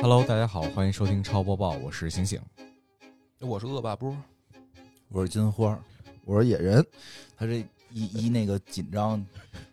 [0.00, 2.40] Hello，大家好，欢迎收听超播报，我是醒醒。
[3.40, 4.16] 我是恶霸波，
[5.08, 5.76] 我是金花，
[6.24, 6.86] 我是野人，
[7.36, 7.54] 他这
[7.90, 9.24] 一一那个紧张，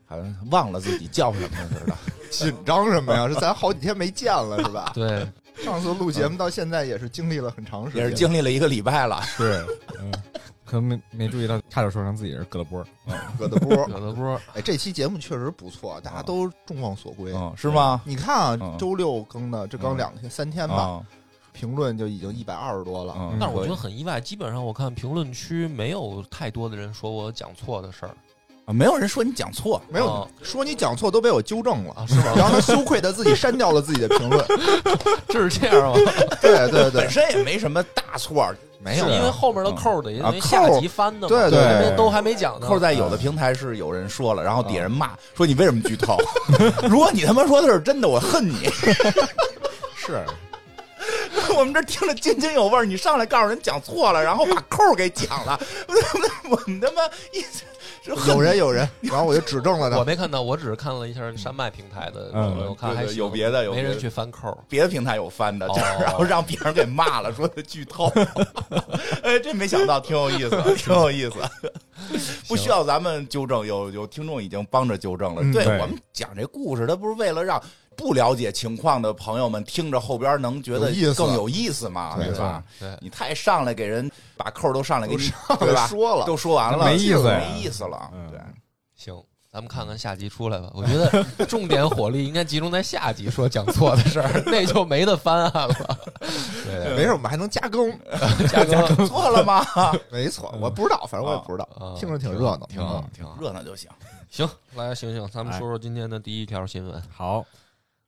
[0.03, 1.95] 好像忘了自己叫什么似的。
[2.31, 3.27] 紧张什么呀？
[3.29, 4.91] 是咱好几天没见了，是吧？
[4.95, 5.27] 对，
[5.63, 9.21] 上次录节目到现在也是经历了很长时间，也是经历了一个礼拜了。
[9.21, 9.63] 是，
[9.99, 10.11] 嗯，
[10.65, 12.83] 可能没没注意到，差点说成自己是葛德波。
[13.37, 13.85] 葛德波。
[13.87, 17.31] 葛德波，哎，这期节目确实不错，大家都众望所归。
[17.33, 18.01] 嗯，是吗？
[18.05, 21.01] 你看啊，嗯周六更的，这刚两天三天吧，啊，
[21.53, 23.15] 评论就已经一百二十多了。
[23.17, 28.15] 嗯但是我觉得很意外，基本上我看评论区没有太多的人说我讲错的事儿
[28.65, 31.93] 啊没有人说你讲错，没有哦说你讲错，都被我纠正了。
[31.93, 32.33] 啊，是吗？
[32.35, 34.43] 然后他羞愧的自己删掉了自己的评论。
[35.29, 35.99] 这是这样吗？
[36.41, 38.51] 对对对本，身也没什么大错。
[38.85, 42.67] 没有是因为后面的扣儿得因啊为下集翻的嘛，对对都还没讲呢。
[42.67, 46.15] 扣在有的平台是有人说了，然后底下人骂说你为什么剧透？
[46.87, 48.69] 如果你他妈说的是真的，我恨你。
[49.97, 50.23] 是，
[51.57, 55.59] 我们这听着津津有味儿，你上来告诉人讲错了，然后把扣儿给讲了，
[56.47, 57.01] 我们他妈
[57.33, 57.65] 意思是恨
[58.27, 59.97] 有人有人， 然后我就指正了他。
[59.97, 64.57] 我没看到，我只是看了一下山脉平台的评我看还行对对有别的有别的没人去翻扣。
[64.67, 68.11] 别的平台有翻的，哦 然后让别人给骂了，说他剧透。
[69.23, 71.39] 哎，这没想到，挺有意思，挺有意思。
[72.47, 75.41] 不需要咱们纠正，有有听众已经帮着纠正了。
[75.41, 77.61] 嗯对对我们讲这故事，他不是为了让
[77.97, 82.63] 不了解情况的朋友们听着后边能觉得更有意思嘛，对对吧？
[82.79, 85.87] 对，你太上来给人把扣都上来给你，对吧？
[85.87, 88.09] 说了都说完了，没意思没意思了。
[88.13, 88.39] 嗯对，
[88.95, 89.15] 行。
[89.51, 90.69] 咱们看看下集出来吧。
[90.73, 95.97] 我觉得重点火力应该集中在下集说讲错的事儿， 那就没得翻案了。
[96.65, 97.89] 对没事，我们还能加更。
[98.51, 99.65] 加更错了吗？
[100.11, 102.67] 没错，我不知道，反正我也不知道，啊听着挺热闹。
[102.67, 103.37] 挺好嗯，挺好。
[103.39, 103.89] 热闹就行。
[104.29, 104.45] 行，
[104.75, 107.01] 来，醒醒，咱们说说今天的第一条新闻。
[107.09, 107.45] 好，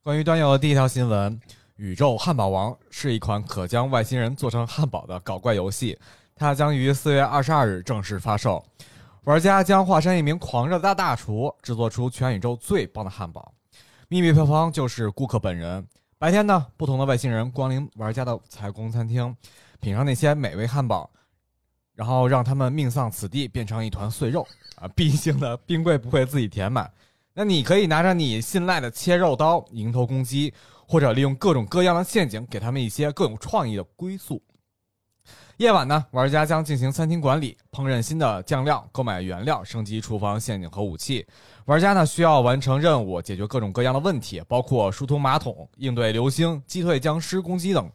[0.08, 1.38] 关于端游的第一条新闻，
[1.76, 6.00] 《宇宙汉堡王》是一款可将外星人做成汉堡的搞怪游戏，
[6.34, 8.66] 它将于四月二十二日正式发售。
[9.26, 13.54] 玩家将化身一名狂热的大大厨，制作出全宇宙最棒的汉堡。
[14.08, 15.86] 秘密配方就是顾客本人。
[16.18, 19.36] 白天呢，不同的外星人光临玩家的采光餐厅，
[19.82, 21.12] 品尝那些美味汉堡，
[21.94, 24.48] 然后让他们命丧此地，变成一团碎肉
[24.78, 24.88] 啊！
[24.96, 26.90] 毕竟呢，冰柜不会自己填满。
[27.40, 30.52] 那你可以拿着你信赖的切肉刀迎头攻击，
[30.88, 34.42] 或者利用各种各样的陷阱给他们一些更有创意的归宿。
[35.58, 41.24] 夜晚呢，玩家将进行餐厅管理、烹饪新的酱料、购买原料、升级厨房陷阱和武器。
[41.66, 47.88] 玩家呢需要完成任务，解决各种各样的问题，包括疏通马桶、应对流星、击退僵尸攻击等。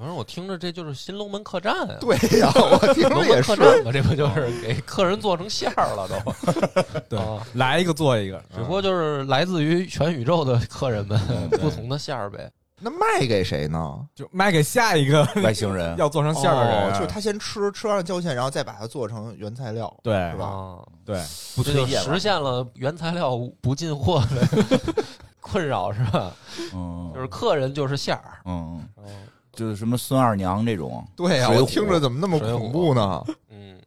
[0.00, 3.54] 反正我听着这就是新龙门客栈啊，对呀，我听龙着也是。
[3.54, 7.00] 客栈嘛，这不就是给客人做成馅儿了都？
[7.06, 12.50] 对啊来一个做一个，只不过就是来自于全宇宙的客人们不同的馅儿呗。
[12.82, 14.00] 那卖给谁呢？
[14.14, 19.94] 就卖给下一个外星人 要做成馅儿的人就是他先吃，吃完了交钱，然后再把它做成原材料。
[20.02, 21.22] 对是吧啊，对，
[21.54, 25.04] 不这就实现了原材料不进货的
[25.42, 26.32] 困扰是吧？
[26.72, 28.40] 嗯，就是客人就是馅儿。
[28.46, 29.04] 嗯，嗯
[29.52, 33.24] 就是什么孙二娘这种，对呀，水浒我听着怎么那么恐怖呢？
[33.48, 33.80] 嗯，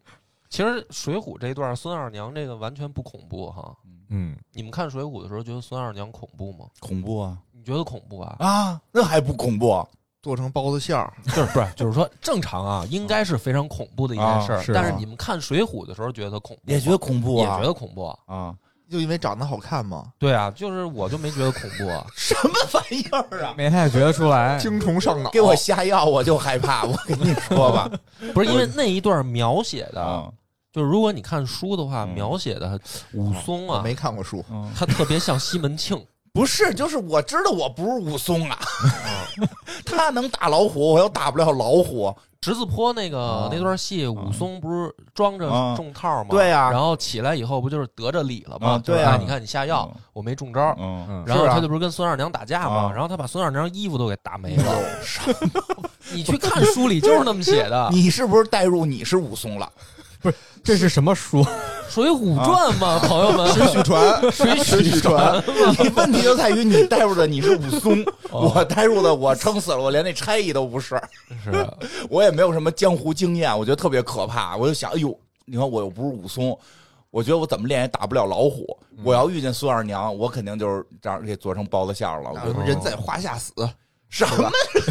[0.49, 3.75] 其实《水浒》这段孙二娘这个完全不恐怖哈。
[4.09, 6.65] 嗯，你们看《水浒》的时候觉得孙二娘恐怖吗？
[6.79, 8.35] 恐怖啊你觉得恐怖啊？
[8.39, 9.85] 啊，那还不恐怖？
[10.21, 11.67] 做成包子馅儿，就是不是？
[11.75, 14.63] 就是说正常啊，应该是非常恐怖的一件事儿。
[14.73, 17.57] 但是你们看《水浒》的时候觉得恐怖，也觉得恐怖也啊？
[17.57, 18.05] 觉得恐怖。
[18.25, 18.55] 啊，
[18.93, 22.05] 就因为长得好看吗，对啊，就是我就没觉得恐怖啊。
[22.15, 23.55] 什么玩意儿啊？
[23.57, 24.55] 没太觉得出来。
[24.59, 25.31] 精虫上脑。
[25.31, 27.89] 给我下药我就害怕，我跟你说吧，
[28.35, 30.29] 不是因为那一段描写的，啊，
[30.71, 32.79] 就是如果你看书的话，嗯描写的
[33.13, 35.99] 武松啊，没看过书，嗯他特别像西门庆。
[36.33, 38.57] 不是，就是我知道我不是武松啊，
[39.85, 46.29] 他能打老虎，我又打不了老虎，十字坡那个、啊那段戏，武松不是装着啊中套吗？
[46.31, 48.71] 对呀然后起来以后不就是得着礼了吗？
[48.73, 50.75] 啊对呀你看你下药，嗯我没中招。
[50.79, 52.89] 嗯，嗯，然后他就不是跟孙二娘打架吗？
[52.89, 54.75] 啊然后他把孙二娘衣服都给打没了。
[56.13, 59.71] 你去看书里就是那么写的，《你是不是代入你是武松了？
[60.21, 61.45] 不是这是什么书？
[61.93, 65.43] 水浒传》嘛，朋友们，水浒传， 水水浒传，
[65.79, 70.99] 你 问题就在于你代入的你是武松， 哦我代入的我撑死了，我连那差役都不是，
[71.43, 71.51] 是
[72.09, 74.57] 我也没有什么江湖经验，我觉得特别可怕。
[74.57, 76.57] 我就想，哎呦，你看我又不是武松，
[77.11, 78.65] 我觉得我怎么练也打不了老虎。
[79.03, 82.31] 我要遇见孙二娘，我肯定就是这样给做成包子馅儿了。
[82.33, 83.53] 我觉得人在花下死，
[84.13, 84.47] 什么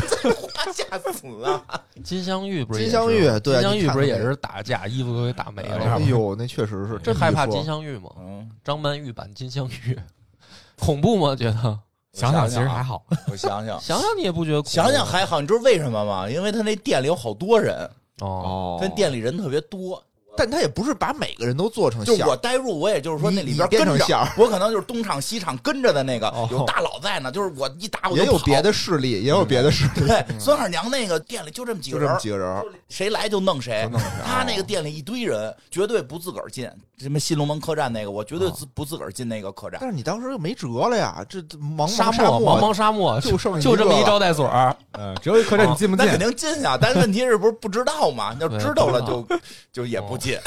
[0.09, 1.63] 在花下死啊？
[2.03, 2.81] 金镶玉不是？
[2.81, 5.77] 金镶玉对金镶玉不是也是打架，衣服都给打没了？
[5.79, 8.11] 哎呦，那确实是真这害怕金镶，玉吗？
[8.19, 9.97] 嗯，张曼玉版金镶玉，
[10.77, 11.37] 恐怖吗？
[11.37, 11.79] 觉得
[12.13, 13.05] 想想其实啊还好。
[13.31, 16.29] 我想想，想想你也不觉得苦想想还好，你知道为什么吗？
[16.29, 17.77] 因为他那店里有好多人，
[18.19, 20.03] 哦，哦他店里人特别多。
[20.37, 34.09] 但他也不是把每个人都做成就我代入，我也就是说那里边跟着我可能就是东厂西厂跟着的那个哦，有大佬在呢，就是我一打我也有别的势力，也有别的势力，对，孙二娘那个店里就这么几个人几个人，谁来就弄谁就弄谁。
[34.25, 36.71] 他那个店里一堆人，绝对不自个儿进。
[37.03, 39.79] 什么新龙门客栈那个，我绝对自不自个儿进那个客栈。
[39.81, 46.19] 但是你当时又没辙了呀，这茫茫沙沙漠茫茫沙漠，就剩就这么一招待所儿，嗯，只有一客栈，你进不进那肯？
[46.19, 48.37] 定进啊，但是问题是不是不知道嘛？
[48.41, 49.27] 要知道了就
[49.73, 50.39] 就也不进，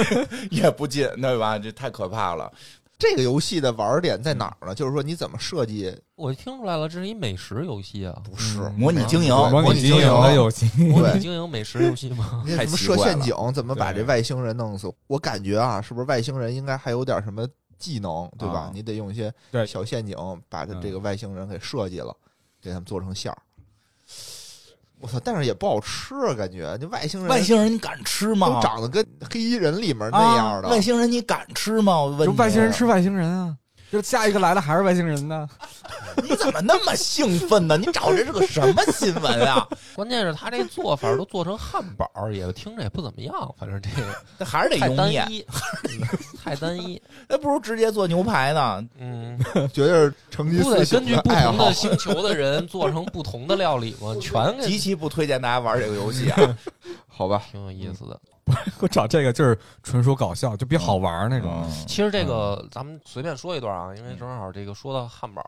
[0.50, 1.58] 也不进，对吧？
[1.58, 2.52] 这太可怕了。
[3.02, 4.72] 这个游戏的玩点在哪儿呢？
[4.72, 5.92] 就是说你怎么设计？
[6.14, 12.42] 我听出来了，这是一美食游戏啊，不是嗯模拟经营，模拟经营的游戏，模拟经营美食游戏吗？
[12.46, 13.34] 你怎么设陷阱？
[13.52, 14.88] 怎么把这外星人弄死？
[15.08, 17.44] 我感觉啊，是不是外星人应该还有点什么
[17.76, 18.60] 技能，对吧？
[18.60, 19.34] 啊你得用一些
[19.66, 20.16] 小陷阱
[20.48, 22.14] 把这嗯这个外星人给设计了，
[22.60, 23.38] 给他们做成馅儿。
[25.02, 25.20] 我操！
[25.22, 28.46] 但是也不好吃啊，感觉这外星人外星人你敢吃吗？
[28.48, 32.00] 都长得跟黑衣人里面那样的，啊外星人你敢吃吗？
[32.00, 33.56] 我问你，就外星人吃外星人啊！
[33.92, 35.46] 就下一个来的还是外星人呢？
[36.24, 37.76] 你怎么那么兴奋呢？
[37.76, 39.68] 你找这是个什么新闻啊？
[39.94, 44.08] 关键是他这做法都做成汉堡，也听着也不怎么样，反正这个
[44.38, 45.46] 这还是得用面，单一，
[45.90, 46.00] 嗯
[46.42, 47.00] 太单一。
[47.28, 48.82] 那不如直接做牛排呢。
[48.98, 49.38] 嗯，
[49.74, 51.72] 绝对是成吉不得思根据不同的。
[51.74, 54.16] 星球的人做成不同的料理吗？
[54.20, 56.56] 全给极其不推荐大家玩这个游戏啊！
[57.08, 58.18] 好吧，挺有意思的。
[58.46, 61.50] 给我找这个就是纯属搞笑，就比好玩那种。
[61.64, 65.42] 嗯其实这个咱们随便说一段啊，因为正好这个说到汉堡，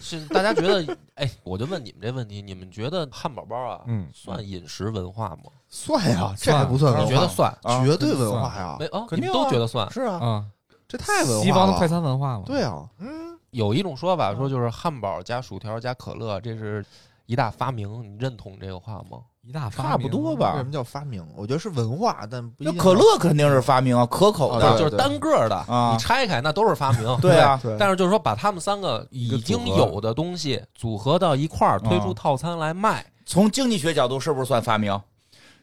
[0.00, 5.44] 是大家觉得， 哎，我就问你们这问题，你们觉得汉堡包啊，嗯算饮食文化吗？
[5.68, 7.08] 算呀，这还不算文化？
[7.08, 7.50] 你觉得算？
[7.62, 9.06] 啊绝对文化呀没，啊？
[9.08, 9.90] 肯定啊你们都觉得算？
[9.92, 10.44] 是啊，啊，
[10.88, 11.42] 这太文化了。
[11.44, 12.44] 西方的快餐文化嘛。
[12.44, 16.84] 对啊，嗯，有一种说法说，就是汉堡加薯条加可乐，这是
[17.26, 18.02] 一大发明。
[18.02, 19.20] 你认同这个话吗？
[19.42, 21.26] 一大发差不多吧为什么叫发明？
[21.34, 24.78] 我觉得是文化，但不一定那可乐肯定是发明啊，可口啊的。
[24.78, 27.16] 就是单个的，啊你拆开那都是发明。
[27.20, 34.98] 对啊，对，但是就是说，把他们三个已经有的东西组合到一块儿，推出套餐来卖，从经济学角度是不是算发明？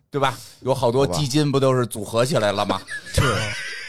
[0.10, 0.36] 对吧？
[0.62, 2.82] 有好多基金不都是组合起来了吗？
[3.14, 3.36] 是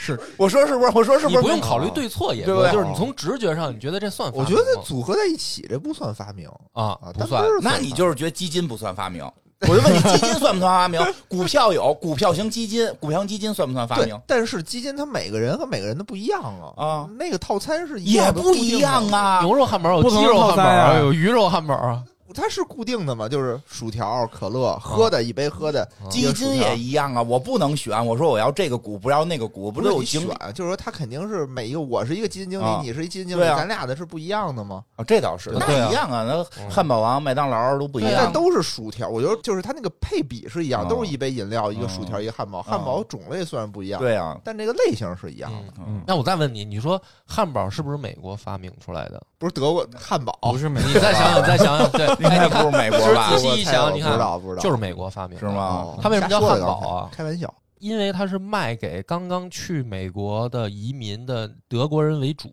[0.00, 0.92] 是， 我说是不是？
[0.94, 1.36] 我说是不是？
[1.36, 4.44] 你不用考虑对错也对不对就是你从直觉上，你觉得这算发我？
[4.44, 7.42] 觉得组合在一起这不算发明啊啊，不算。
[7.62, 9.24] 那你就是觉得基金不算发明？
[9.68, 11.00] 我就问你，基金算不算发明？
[11.26, 19.40] 股票有股票型基金，股票型基金算不算发明？，但是基金它每个人和每个人的不一样啊啊，那个套餐是一也不一样，啊。
[19.40, 22.02] 牛肉汉堡有鸡肉汉堡啊有鱼肉汉堡啊。
[22.34, 28.04] 它是固定的嘛，就是薯条、可乐，喝的一杯喝的啊基金也一样啊，我不能选。
[28.06, 34.84] 我说我要这个股，不要那个股，不不是有经理选，就是说他肯定是每一个，我是一个基金经理啊，你是一基金经理，啊咱俩的是不一样的吗？
[34.96, 35.04] 啊？
[35.04, 36.24] 这倒是，对那一样啊。
[36.24, 38.12] 那嗯汉堡王、麦当劳都不一样。
[38.16, 45.82] 但都是薯条，我觉得就是它那个配比是一样，啊都是一杯饮料、一个薯条、啊一个汉堡，汉堡种类虽然不一样，对啊，但这个类型是一样的。
[46.06, 49.22] 那我再问你，你说汉堡是不是美国发明出来的？
[49.38, 53.38] 不是德国汉堡，不是美你再想想，你再想想，对， 应该哎，你看不是美国吧仔？
[53.38, 55.46] 细一想你看不知道不知道，就是美国发明的是？
[55.46, 55.62] 吗？
[55.62, 62.52] 哦他为什么叫汉堡啊开玩笑，因为它是卖给刚刚去美国的移民的德国人为主，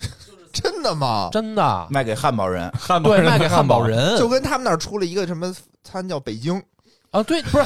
[0.52, 1.28] 真的吗？
[1.32, 1.86] 真的。
[1.90, 6.62] 卖给汉堡人，对，汉堡人卖给汉堡，人， 就跟他们那儿出了一个什么餐叫北京，
[7.12, 7.64] 啊，对，不是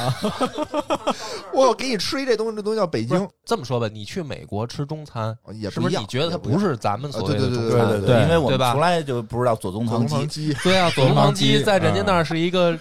[1.55, 5.73] 我给你吃一这东西，这东西叫北京，这么说吧，你去美国吃中餐，也不一样。
[5.73, 7.88] 是不是你觉得它也不一样是咱们所谓的啊对对中餐？
[7.88, 12.76] 对对对因为我们从来就不知道左宗棠棠鸡，对啊，左宗棠鸡在人家那儿是一个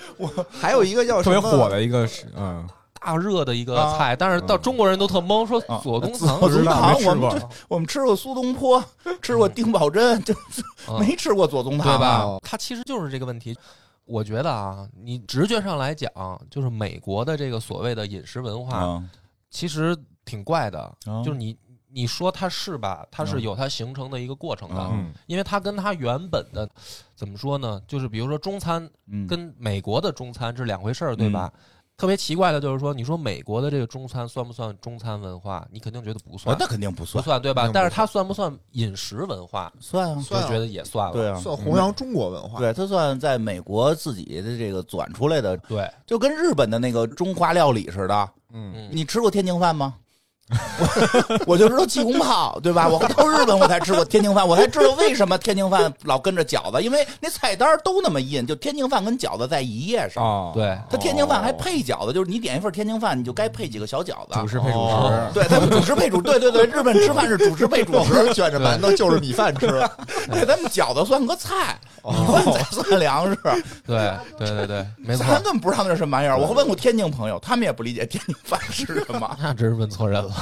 [0.50, 2.68] 还有一个叫特别什么火的一个是嗯，
[3.00, 8.84] 大热的一个啊菜，但是到中国人都特懵，说啊左宗棠左宗不知道棠没吃过我们这我们吃过苏东坡，
[9.22, 10.34] 吃过丁宝桢，就
[10.92, 12.42] 啊没吃过左宗棠，对吧哦？
[12.44, 13.56] 它其实就是这个问题。
[14.06, 16.12] 我觉得啊，你直觉上来讲，
[16.50, 19.10] 就是美国的这个所谓的饮食文化，啊，
[19.50, 20.80] 其实挺怪的。
[21.06, 21.58] 啊就是你
[21.90, 23.06] 你说它是吧？
[23.10, 24.92] 它是嗯有它形成的一个过程的，
[25.28, 26.70] 因为它跟它原本的
[27.16, 27.82] 怎么说呢？
[27.88, 31.52] 就是比如说中餐嗯，跟美国的中餐是两回事儿，对吧？
[31.98, 35.66] 特别奇怪的就是说，你说美国的这个中餐算不算中餐文化？
[35.72, 39.72] 你肯定觉得不算啊，那肯定不算，不算，对吧但是它算不算饮食文化？
[39.80, 41.14] 算啊，我算啊觉得也算了。
[41.14, 42.60] 对啊，算弘扬中国文化。
[42.60, 48.30] 对，它算在美国自己的这个转出来的，对，就跟日本的那个中华料理似的。
[48.52, 49.96] 嗯嗯，你吃过天津饭吗？
[51.48, 52.88] 我就知道鸡公泡，对吧？
[52.88, 60.24] 我到日本我才吃过天津饭，我才知道为什么天津饭老跟着饺子，因为那菜单都那么印，就天津饭跟饺子在一页上。
[60.24, 64.34] 哦，，对，它天津饭还配饺子，就是你点一份天津饭，你就该配几个小饺子。
[64.34, 69.66] 主食配主哦食，对，他们主食配主，对对对，日本吃饭是主食配主食，卷着馒头就是米饭吃，
[70.30, 73.40] 对，咱们饺子算个菜，饭才算粮食。
[73.88, 76.38] 对对对对，没错，咱根本不知道那是什么玩意儿。
[76.38, 80.35] 我问过天津朋友，他们也不理解天津饭是什么， 那真是问错人了。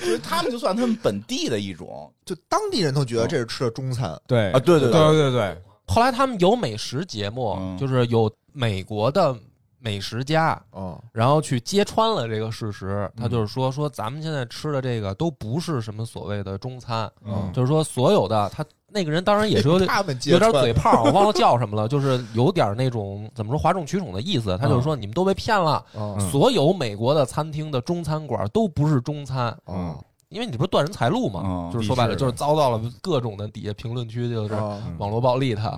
[0.00, 2.12] 所以他们就算他们本地的一种。
[2.24, 4.20] 就当地人都觉得这是吃的中餐。
[4.26, 9.34] 对啊对对对对对对，后来他们有美食节目，嗯就是有美国的
[9.80, 13.10] 美食家，嗯，然后去揭穿了这个事实。
[13.16, 19.90] 嗯他就是说说咱们现在吃的这个都不是什么所谓的中餐，嗯就是说所有的他那个人当然也是有点
[20.24, 24.56] 有点嘴炮， 我忘了叫什么了，就是有点那种怎么说哗众取宠的意思。
[24.58, 25.84] 他就是说你们都被骗了，
[26.30, 29.56] 所有美国的餐厅的中餐馆都不是中餐。
[29.66, 29.96] 嗯
[30.30, 35.70] 因为你不是断人财路嘛，嗯就是说白了，就是遭到了各种的底下评论区就是哦网络暴力他。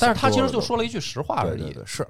[0.00, 1.60] 但是他其实就说了一句实话而已。
[1.60, 2.04] 对对对，是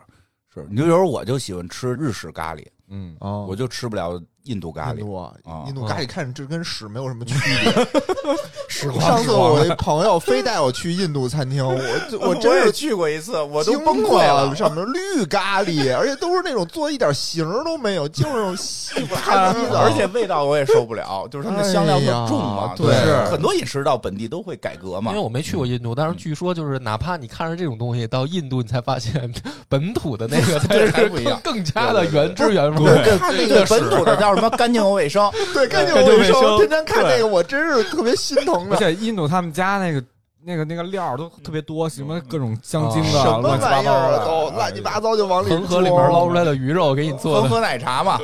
[0.54, 3.46] 是，你就有时候我就喜欢吃日式咖喱，嗯，哦。
[3.48, 4.98] 我就吃不了印度咖喱。
[4.98, 7.86] 印度啊啊，印度咖喱看着这跟屎没有什么区别。
[8.68, 11.74] 时上次我一朋友非带我去印度餐厅，我
[12.28, 14.54] 我真是也去过一次，我都惊崩溃了。
[14.54, 22.70] 上面绿咖喱， 而且都是那种做一点形儿都没有，就是那种细不拉几的，而且味道我也受不了，就是他们的香料特重嘛。
[22.72, 25.24] 哎对是很多饮食到本地都会改革嘛因为。
[25.24, 29.32] 我没去过印度，但是据说就是哪怕你看着这种东西，到印度你才发现
[29.68, 33.02] 本土的那个才对是还不一样更更加的原汁原味。
[33.04, 35.30] 这看那个本土的叫什么干净又卫生？
[35.54, 38.76] 对干净卫生，天天看那个我真是特别心疼的。
[38.76, 40.02] 而且印度他们家那个
[40.44, 48.20] 那个那个料都特别多，什么各种香精的，什么玩意儿都，乱七八糟就往里恒河里面捞出来的鱼肉给你做的，恒河奶茶嘛，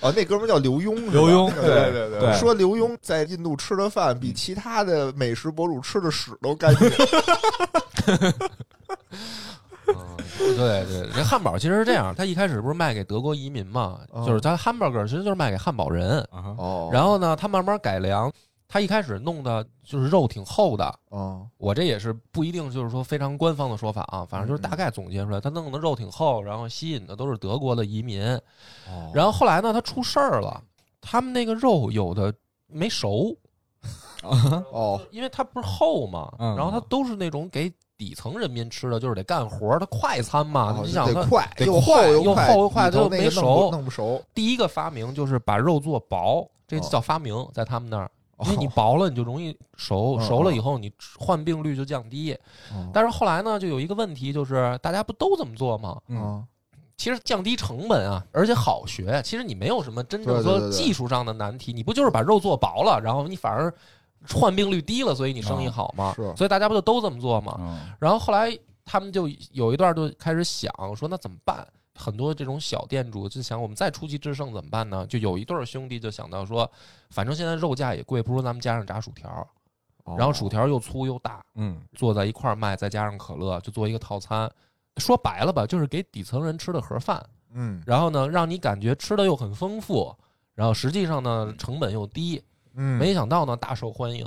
[0.00, 2.38] 哦，那哥们叫刘墉，刘墉对对对对。
[2.38, 6.90] 说刘墉在印度吃的饭比其他的美食博主吃的屎都干净。
[9.94, 10.16] 嗯
[10.56, 16.26] 对对，这汉堡其实是这样，他一开始不是卖给德国移民嘛，哦就是他 hamburger 其实就是卖给汉堡人，
[16.90, 18.32] 然后呢，他慢慢改良，
[18.68, 20.94] 他一开始弄的就是肉挺厚的。
[21.10, 28.24] 哦我这也是不一定就是说非常官方的说法啊，反正就是大概总结出来，他弄的肉挺厚，然后吸引的都是德国的移民。
[28.88, 30.62] 哦然后后来呢，他出事儿了，
[31.00, 32.32] 他们那个肉有的
[32.66, 33.36] 没熟，
[34.22, 37.72] 哦因为它不是厚嘛，嗯然后它都是那种给
[38.02, 40.72] 底层人民吃的，就是得干活儿，它快餐嘛。
[40.76, 42.34] 哦你想它得快，得又厚快又
[42.68, 44.20] 快，厚又没熟弄不熟。
[44.34, 48.10] 第一个发明就是把肉做薄，这哦叫发明，在他们那儿。
[48.38, 52.36] 哦因为你薄了，你就容易熟，嗯熟了以后你患病率就降低。
[52.72, 55.96] 哦但是后来呢，就有一个问题，就是大家不都这么做吗？
[56.08, 56.44] 嗯哦
[56.96, 59.20] 其实降低成本啊，而且好学。
[59.24, 63.72] 其实你没有什么真正说技术上的难题，你不就是把肉做薄了，然后你反而
[64.34, 66.12] 患病率低了，所以你生意好嘛？
[66.16, 67.56] 是所以大家不就都这么做嘛？
[67.58, 71.66] 嗯然后后来他们就有一段就开始想说，那怎么办？
[71.94, 75.06] 很多这种小店主就想，我们再出奇制胜怎么办呢？
[75.06, 76.68] 就有一对兄弟就想到说，
[77.10, 79.46] 反正现在肉价也贵，不如咱们加上炸薯条，
[80.04, 84.50] 哦然后薯条又粗又大，嗯做在一块儿卖，再加上可乐，就做一个套餐。
[84.96, 87.24] 说白了吧，就是给底层人吃的盒饭。
[87.54, 90.14] 嗯然后呢，让你感觉吃的又很丰富，
[90.54, 92.42] 然后实际上呢成本又低，
[92.74, 94.24] 嗯没想到呢大受欢迎。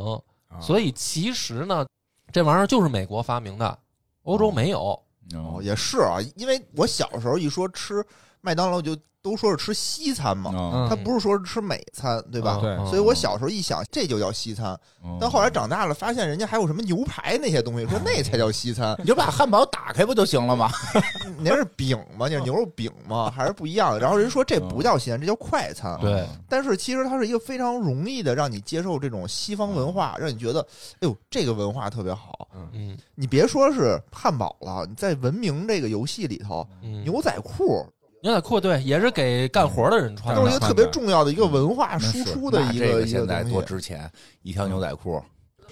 [0.48, 1.86] 啊所以其实呢，
[2.32, 3.78] 这玩意儿就是美国发明的，
[4.24, 4.80] 欧洲没有。
[4.80, 5.02] 哦
[5.34, 8.06] 哦也是啊，因为我小时候一说吃
[8.46, 12.60] 麦当劳就都说是吃西餐嘛，嗯他不是说是吃美餐，对吧？
[12.62, 14.80] 对嗯所以我小时候一想，这就叫西餐。
[15.20, 18.96] 但后来长大了，发现人家还有什么牛排那些东西，说那才叫西餐。
[19.00, 20.70] 你就把汉堡打开不就行了吗？
[21.42, 22.28] 那是饼吗？
[22.30, 23.32] 那是牛肉饼吗？
[23.36, 24.00] 还是不一样的？
[24.00, 26.00] 然后人说这不叫西餐，这叫快餐。
[26.00, 30.62] 对，但是其实它是一个非常容易的让你接受这种西方文化，让你觉得，
[30.96, 32.48] 哎呦，这个文化特别好。
[32.74, 37.86] 嗯你别说是汉堡了，你在文明这个游戏里头，嗯，牛仔裤
[38.26, 40.42] 牛仔裤对，也是给干活的人穿的。
[40.42, 43.62] 都是一个特别重要的一个文化输出的一个现在多。
[43.62, 45.22] 值钱，一条牛仔裤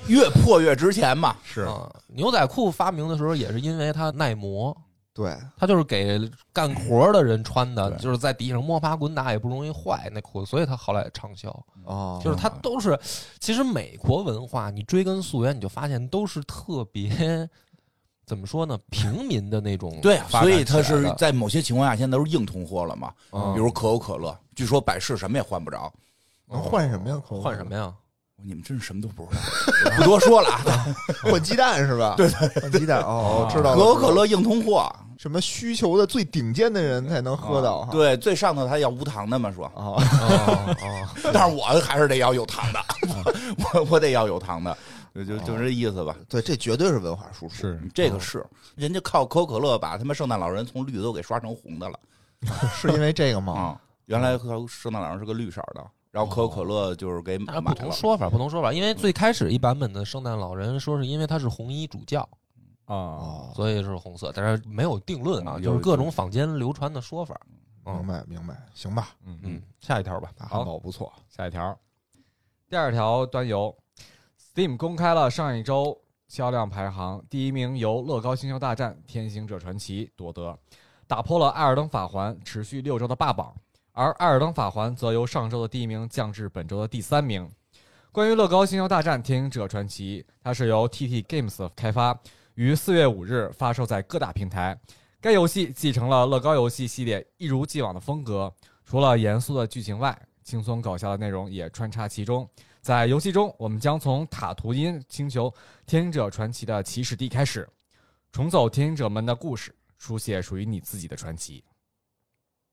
[0.06, 1.36] 越破越值钱嘛。
[1.44, 4.76] 是嗯，牛仔裤发明的时候也是因为它耐磨，
[5.16, 11.50] 对，它就是给干活的人穿的，就是在地上摸爬滚打也不容易坏那裤子，所以它后来畅销。
[11.86, 12.96] 哦，就是它都是，
[13.40, 17.50] 其实美国文化你追根溯源，你就发现都是特别
[18.34, 23.12] 怎么说呢，平民的那种对所以它是在某些情况下，现在都是硬通货了嘛。
[23.32, 25.92] 嗯比如可口可乐，据说百事什么也换不着。
[26.50, 27.22] 能换什么呀？
[27.30, 27.94] 可换什么呀？
[28.46, 29.38] 你们真是什么都不知
[29.90, 30.86] 道，不多说了啊。
[31.32, 32.16] 换鸡蛋是吧？
[32.18, 33.00] 对对，换鸡蛋。
[33.02, 33.76] 哦，我知道了。
[33.76, 37.90] 可口可乐硬通货，什么需求的最顶尖的人才能喝到哈。
[37.92, 42.80] 对，最上头他要无糖的嘛，说，啊，哦哦， 但是我还是得要有糖的，
[43.74, 44.78] 我我得要有糖的，
[45.14, 46.18] 就就就这意思吧。
[46.28, 47.56] 对，这绝对是文化输出。
[47.56, 52.00] 是这个是人家靠可口可乐把他妈圣诞老人从绿的都给刷成红的了
[52.74, 53.54] 是因为这个吗？
[53.54, 53.82] 啊！
[54.06, 57.92] 原来和圣诞老人是个绿色的，然后可口可乐就是给不同。
[57.92, 58.74] 说法，不同说法。
[58.74, 62.20] 因为最开始一版本的圣诞老人说是因为他是红衣主教，
[62.86, 67.40] 啊，哦，所以是红色，但是没有定论啊，就是各种坊间流传的说法。
[67.86, 70.32] 明嗯白明白，行吧，嗯嗯，下一条吧。
[70.38, 71.12] 大汉堡不错。
[71.30, 71.78] 下一条，
[72.70, 73.74] 第二条端游
[74.54, 80.56] ，Steam 公开了上一周销量排行，第一名由《乐高星球大战：天行者传奇》夺得，
[81.08, 83.54] 打破了《艾尔登法环》持续六周的霸榜，
[83.94, 87.50] 而《艾尔登法环》则由上周的第一名降至本周的第三名。
[88.12, 92.16] 关于《乐高星球大战：天行者传奇》，它是由 TT Games 开发，
[92.54, 94.80] 于四月五日发售在各大平台。
[95.20, 98.54] 该游戏继承了乐高游戏系列一如既往的风格，
[98.86, 102.48] 除了严肃的剧情外，轻松搞笑的内容也穿插其中。
[102.84, 105.52] 在游戏中，我们将从塔图因星球
[105.86, 107.66] 天行者传奇的起始地开始，
[108.30, 111.64] 重走天行者们的故事，书写属于你自己的传奇。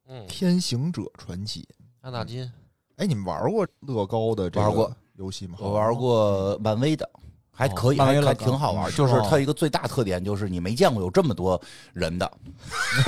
[0.08, 1.64] 嗯，天行者传奇，
[2.00, 2.50] 安纳金。
[2.96, 4.92] 哎，你们玩过乐高的这个玩过。
[5.14, 5.58] 游戏吗？
[5.60, 7.08] 我玩过漫威的，
[7.52, 8.44] 还可以，还还漫威乐高。
[8.46, 8.90] 挺好玩。
[8.90, 9.28] 就是吗？
[9.30, 11.60] 它一个最大特点就是你没见过有这么多
[11.92, 12.28] 人的，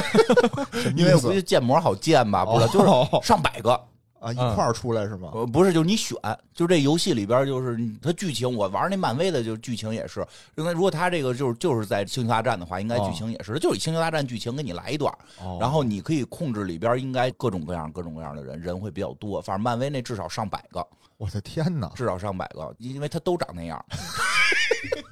[0.94, 3.20] 因为我估计建模好建吧，不知道，就是哦。
[3.24, 3.88] 上百个。
[4.22, 5.30] 啊，一块儿出来是吗？
[5.34, 6.16] 呃，不是，就是你选，
[6.54, 10.24] 就这游戏里边就是它剧情，我玩那漫威的，就是剧情也是，
[10.54, 13.10] 因为如果它这个就是就是在星球大战的话，应该哦。
[13.10, 15.58] 剧情也是，就是以星球大战剧情给你来一段，哦。
[15.60, 20.86] 然后你可以控制里边应该各种各样各种各样的人，人会比较多，反正漫威那至少上百个，
[21.16, 23.84] 我的天哪，至少上百个，因为它都长那样，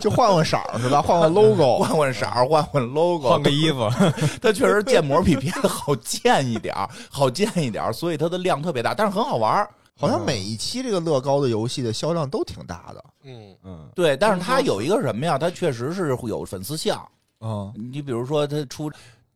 [0.00, 1.00] 就换换色儿是吧？
[1.02, 3.88] 换换 logo， 换换色儿，换换 logo，换个衣服，
[4.40, 9.70] 它确实建模比别的好建一点儿，好建一点儿，所以它的量特别大，但是很好玩儿。
[9.96, 13.04] 好像每一期这个乐高的游戏的销量都挺大的。
[13.22, 15.36] 嗯，嗯，对，但是它有一个什么呀？
[15.36, 17.06] 它确实是会有粉丝向。
[17.42, 18.90] 嗯你比如说，它出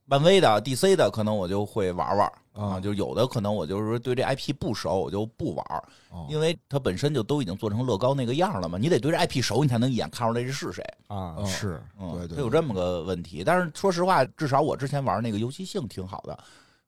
[0.07, 5.65] 漫威的、DC 的，可能我就会玩玩啊，啊，就有的可能我就是说对这 IP 不熟，我就不玩，
[6.11, 10.83] 哦因为它本身就都已经做成乐高那个样了嘛，你得对这 IP 熟，你才能一眼看出来这是谁。
[11.09, 13.45] 啊嗯是，嗯，对对它有这么个问题。
[13.45, 16.39] 但是说实话，至少我之前玩那个游戏性挺好的，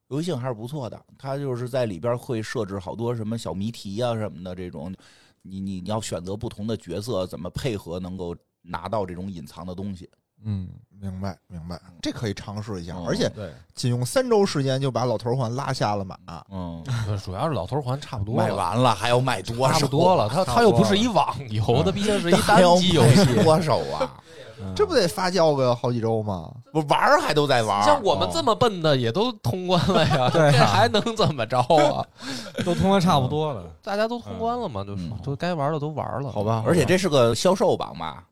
[0.07, 0.99] 游戏性还是不错的。
[1.17, 4.93] 它就是在里边会设置好多什么小谜题啊什么的这种，
[5.41, 10.09] 你你你要选择不同的角色，怎么配合能够拿到这种隐藏的东西。
[10.43, 10.69] 嗯，
[11.01, 16.17] 明白明白，这可以尝试一下，嗯而且对，仅用三周时间就把老头环拉下了马。
[16.51, 16.83] 嗯，
[17.23, 19.73] 主要是老头环差不多了，卖完了还要卖多少？
[19.73, 20.29] 差不多了。
[20.29, 23.43] 它差不多它又不是一网游，它毕竟是 一还要单机游卖戏。
[23.43, 24.13] 多少啊？
[24.59, 26.51] 嗯这不得发酵个好几周吗？
[26.73, 32.03] 不玩儿还都在玩儿，像我们这么笨的也都通关了呀，对啊这还能怎么着啊？
[32.65, 33.63] 都通的差不多了。
[33.83, 38.23] 大家都通关了嘛，就是嗯都该玩的都玩了，好吧，而且这是个销售榜吧，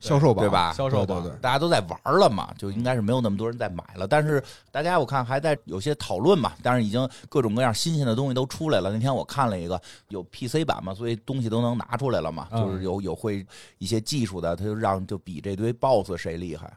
[0.00, 0.50] 销售榜对？
[0.50, 0.72] 吧？
[0.72, 4.06] 销售榜对对对大家都在玩了嘛，就应该是没有那么多人在买了。
[4.06, 8.90] 但是大家我看还在有些讨论嘛，但是已经各种各样新鲜的东西都出来了。
[8.92, 13.46] 那天我看了一个有 PC 版嘛，所以东西都能拿出来了嘛，嗯就是有有会
[13.78, 16.72] 一些技术的，他就让就比这堆 BOSS 谁厉害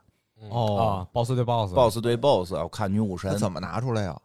[0.49, 2.53] 哦啊，boss 对 boss，，BOSS 对 BOSS。
[2.53, 4.19] 我看女武神那怎么拿出来呀？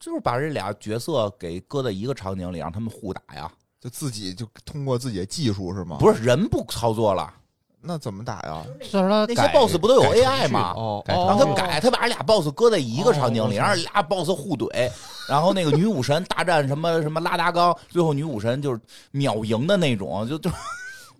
[0.00, 5.98] 就是把这俩角色给搁在一个场景里，让他们互打呀，就自己就通过自己的技术是吗？
[6.00, 7.32] 不是人不操作了，
[7.82, 8.62] 那怎么打呀？
[9.28, 10.72] 那些 BOSS 不都有 AI 吗？
[10.76, 14.90] 哦改让他改，他把这俩 BOSS 搁在一个场景里，哦让俩 BOSS 互怼，
[15.28, 18.80] 然后那个女武神大战什么什么拉达冈，最后女武神就是
[19.12, 20.50] 秒赢的那种，就就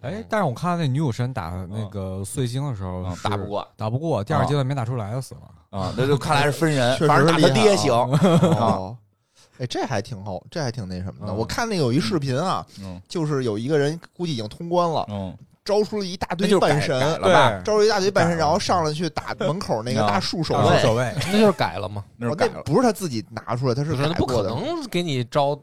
[0.02, 3.66] 哎，但是我看那女武神打那个碎星的时候嗯打不过。
[3.76, 5.78] 打不过，第二阶段没打出来就死了。
[5.78, 7.92] 啊，那就看来是分人， 反正打他爹行。
[7.92, 8.96] 哦，
[9.58, 11.32] 哎，这还挺好，这还挺那什么的。
[11.32, 11.36] 嗯。
[11.36, 13.00] 我看那有一视频啊，嗯。
[13.08, 15.36] 就是有一个人估计已经通关了，嗯，
[15.70, 17.62] 招出了一大堆半神，改了吧？
[17.64, 20.82] 招出一大堆半神，然后上来去打门口那个啊大树守啊卫。
[20.82, 22.60] 守卫那就是改了嘛，哦那是改了。
[22.64, 24.42] 不是他自己拿出来，他是不可。
[24.42, 25.56] 能给你招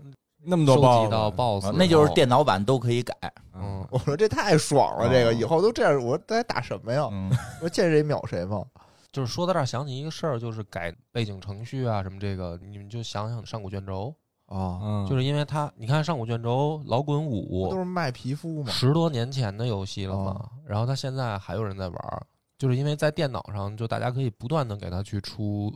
[0.45, 3.13] 那么多收 boss 集到 BOSS，啊那就是电脑版都可以改。
[3.53, 7.09] 嗯，我说这太爽了，哦这个以后都这样，我说大家打什么呀？
[7.11, 8.63] 嗯我说见谁秒谁嘛。
[9.11, 14.13] 就是说到这儿想起一个事儿，就是改背景程序啊什么这个，你们就想想上古卷轴，
[14.47, 18.71] 啊，嗯，就是因为他，你看上古卷轴老滚不五都是卖皮肤嘛？
[18.71, 25.73] 十多年前的游戏了嘛哦，然后他现在还有人在玩，就是因为在电脑上，就大家可以不断的给他去出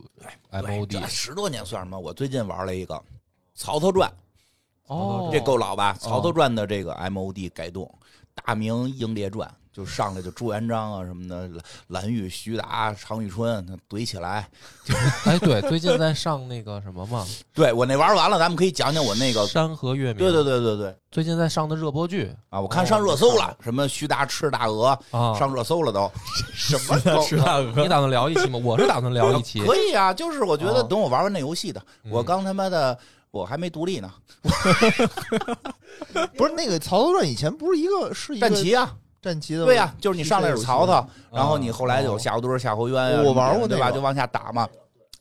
[0.50, 1.98] MOD 这十多年算什么？
[1.98, 2.94] 我最近玩了一个
[3.54, 4.10] 《曹操传》，
[4.86, 5.94] 哦，这够老吧？
[5.98, 7.84] 《曹操传》的这个 MOD 改动，
[8.34, 11.48] 《大明英烈传》就上来就朱元璋啊什么的，
[11.88, 14.46] 蓝蓝玉、徐达、常遇春他怼起来。
[15.24, 19.46] 哎，对，最近在上那个什么嘛， 对我那玩完了，咱们可以讲讲我那个。
[19.46, 20.16] 山河月明。
[20.16, 26.10] 对对对对对最近在上的热播剧啊，我看上热搜了，什么徐达吃大鹅啊，上热搜了都。
[26.54, 27.72] 什么吃大鹅？
[27.76, 28.58] 你打算聊一期吗？
[28.62, 29.60] 我是打算聊一期。
[29.64, 32.98] 可以啊，就是我觉得啊等我玩完那游戏的，嗯我刚他妈的
[33.30, 34.10] 我还没独立呢，
[36.36, 43.88] 不是那个《曹操传》以前不是一个是一个战旗啊，战旗的对呀、就是你上来是曹操，然后你后来有哦夏侯惇、夏侯渊呀，我玩过对吧？
[43.92, 44.68] 就往下打嘛。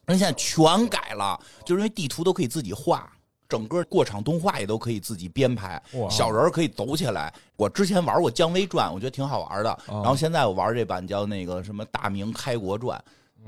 [0.08, 3.08] 人现在全改了，就是因为地图都可以自己画，
[3.48, 7.32] 整个过场动画也都可以自己编排，小人儿可以走起来。
[7.56, 9.72] 我之前玩过《姜维传》，我觉得挺好玩的。
[9.88, 13.00] 哦然后现在我玩这版叫那个什么《大明开国传》，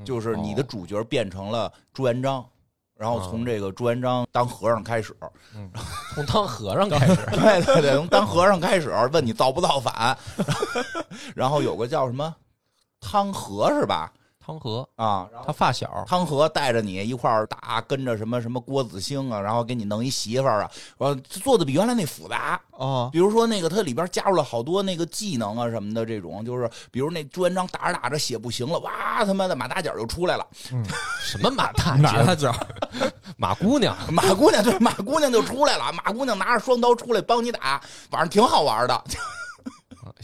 [0.06, 2.44] 就是你的主角变成了朱元璋。
[2.96, 5.14] 然后从这个朱元璋当和尚开始，
[6.14, 10.16] 从当和尚开始， 对对对，从当和尚开始，问你造不造反，
[11.34, 12.34] 然后有个叫什么
[13.00, 14.12] 汤和是吧？
[14.44, 22.60] 汤和啊，他发小，汤和带着你一块儿打，跟着什么什么郭子兴啊，然后给你弄一媳妇儿啊，呃，做的比原来那复杂。
[22.76, 30.46] 啊，比如说那个它里边加入了好多那个技能啊什么的，这种就是比如那朱元璋打着打着血不行了，哇他妈的马大脚就出来了，
[31.22, 32.54] 什么马大马大，脚？
[33.38, 37.80] 马姑娘，马姑娘对马姑娘就出来了，马姑娘拿着双刀出来帮你打，
[38.10, 39.04] 反正挺好玩的。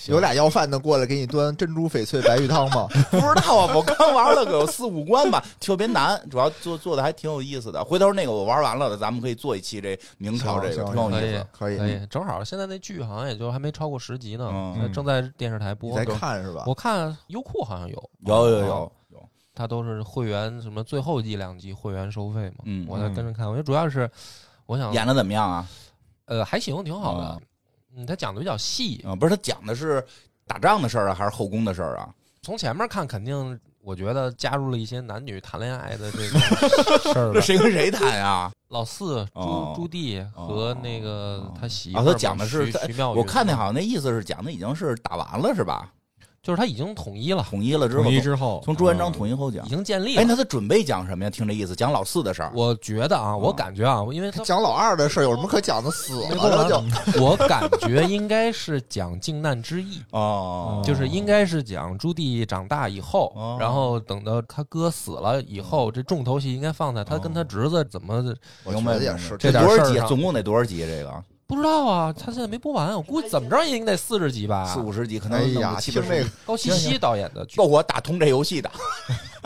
[0.01, 2.87] 行有俩要饭的过来给你端珍珠翡翠白玉汤吗？
[3.11, 7.85] 不知道啊，我刚玩了个有四五关吧，特别难，主要做做的还挺有意思的。
[7.85, 11.47] 回头那个我玩完了的，咱们可以做一期这明朝这个，行挺有意可以思。
[11.53, 16.05] 可以可以，正好现在那剧好像也就还没超过十集呢，正在电视台播在。
[16.05, 16.65] 看是吧？
[16.67, 23.47] 我看优酷好像有，有有有哦有，它都是会员什么最后一两集会员收费嘛，嗯我在跟着看。
[23.47, 24.11] 我觉得主要是
[24.65, 25.67] 我想演的怎么样啊？
[26.25, 27.39] 呃还行，挺好的啊。
[27.97, 30.05] 嗯，他讲的比较细，啊，不是他讲的是
[30.47, 32.09] 打仗的事儿啊，还是后宫的事儿啊？
[32.43, 33.59] 从前面看肯定。
[33.83, 37.33] 我觉得加入了一些男女谈恋爱的这个事儿。
[37.41, 38.53] 谁跟谁谈呀？
[38.69, 45.91] 老四哦朱朱棣和那个他媳妇啊，他讲的是徐妙云，我看那好像那意思是讲的已经是打完了是吧？
[46.43, 49.69] 就是他已经统一了，统一了之后，统一之后，从朱元璋统一后讲已。
[49.69, 50.29] 经建立哎，了。
[50.29, 51.29] 那他准备讲什么呀？
[51.29, 52.51] 听这意思，讲老四的事儿。
[52.55, 55.91] 我觉得啊，我感觉啊，因为他讲老二的事儿有什么可讲的？
[55.91, 56.83] 死了就
[57.23, 68.25] 我感觉应该是讲靖难之役，哦， 就是应该是讲朱棣长大以后，哦然后等到他哥死了以后，这重头戏应该放在他跟他侄子怎么
[68.65, 69.37] 我明白也是。
[69.37, 69.93] 这多少集？
[69.93, 70.87] 点事儿总共得多少集？
[70.87, 74.79] 这个不知道啊，他现在没播完，我估计怎么着也应该得四十集吧四。
[74.79, 78.71] 五十集，可能哎弄呀，个七八十集听这个高希希导演的够我打通这游戏的，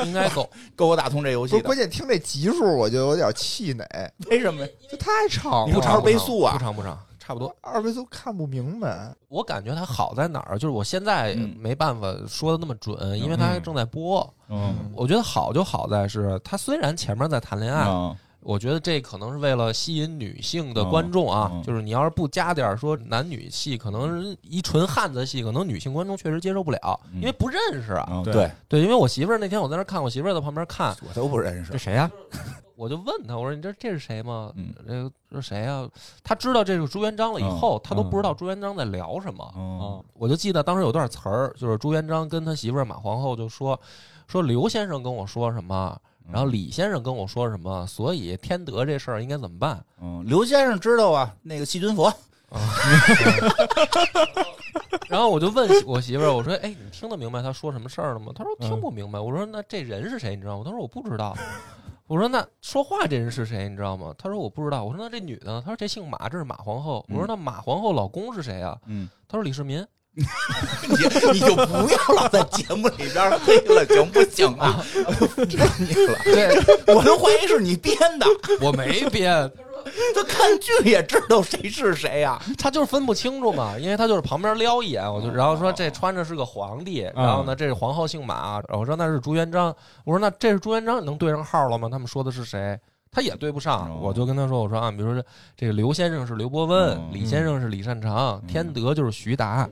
[0.05, 1.63] 应该够，够我打通这游戏的。
[1.63, 3.87] 关键，听这集数我就有点气馁，
[4.27, 4.69] 为什么呀？
[4.91, 7.57] 这太长了，不长倍速啊不长不长，差不多。
[7.63, 9.11] 二倍速看不明白。
[9.29, 14.31] 我感觉它好在哪儿，就是我现在嗯没办法说的那么准，因为它正在播。
[14.51, 18.15] 嗯我觉得好就好在是，它虽然前面在谈恋爱，嗯
[18.45, 28.23] 我觉得这可能是为了吸引女性的观众啊，嗯嗯就是你要是不加点儿说男女戏，可能一纯汉子戏，可能女性观众确实接受不了，嗯因为不认识啊。
[28.25, 31.79] 对嗯对，对，因为我媳妇儿那天我在那看，我媳妇儿在旁边看，我都不认识这。
[31.79, 32.11] 谁呀？
[32.77, 34.53] 我就问她，我说你这这是谁吗？
[34.57, 35.89] 嗯这个这是谁呀、
[36.25, 39.49] 她知道这是朱元璋了以后，她都不知道朱元璋在聊什么。
[39.57, 43.79] 嗯，我就记得当时有段词儿，就是朱元璋跟他媳妇儿马皇后就说
[44.27, 45.97] 说刘先生跟我说什么，
[46.31, 49.85] 然后李先生跟我说什么，所以天德这事儿应该怎么办？
[50.01, 52.13] 嗯，刘先生知道啊，那个细菌佛。
[55.09, 60.35] 然后我就问我媳妇儿，我说：“哎，你听得明白他说什么事儿了吗？”她说：“听不明白。”我说：“那这人是谁？
[60.35, 61.37] 你知道吗？”她说：“我不知道。”
[62.07, 63.69] 我说：“那说话这人是谁？
[63.69, 69.85] 你知道吗？”她说：“我不知道。”我说：“那这女的呢？”她说：“这姓马，这是马皇后。”我说：“那马皇后老公是谁啊嗯，？”她说：“李世民。
[70.15, 70.25] 你
[71.33, 74.85] 你就不要老在节目里边黑了，行不行啊？
[75.37, 78.27] 真你了，对我都怀疑是你编的。
[78.61, 79.51] 我没编，
[80.15, 89.75] 他看剧也知道谁是谁呀、他就是分不清楚嘛，因为他就是旁边撩一眼，我就然后说这穿着是个皇帝，然后呢这是皇后姓马，然后我说那是朱元璋，
[90.05, 91.89] 我说那这是朱元璋，你能对上号了吗？
[91.91, 92.79] 他们说的是谁？
[93.11, 99.69] 他也对不上哦，我就跟他说，我说啊，比如说这这个刘先生是刘伯温嗯，李先生是李善长，天德就是徐达，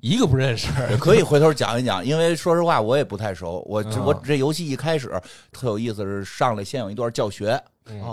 [0.00, 0.68] 一个不认识。
[0.90, 3.64] 也 可以回头讲一讲，因为说实话我也不太熟。
[3.68, 5.10] 我嗯我这游戏一开始
[5.52, 7.60] 特有意思，是上来先有一段教学，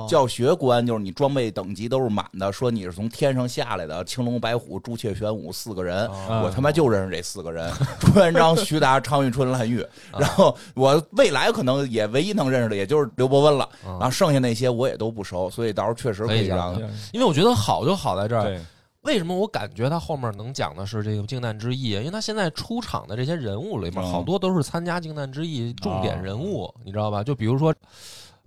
[0.09, 9.81] 教学关就是你装备等级都是满的，说你是从天上下来的，青龙白虎、朱雀玄武四个人，哦我他妈就认识这四个人：朱元璋、徐达、常遇春、蓝玉。
[10.11, 13.67] 啊然后我未来可能也唯一能认识的，也就是刘伯温了。
[13.85, 16.75] 嗯然后剩下那些我也都不熟，所以到时候确实可以讲
[17.13, 18.59] 因为我觉得好就好在这儿，对，
[19.01, 21.91] 为什么我感觉他后面能讲的是这个靖难之役？
[21.91, 27.23] 因为他现在出场的这些人物里面，嗯好多都是参加靖难之役重点人物，你知道吧？
[27.23, 27.73] 就比如说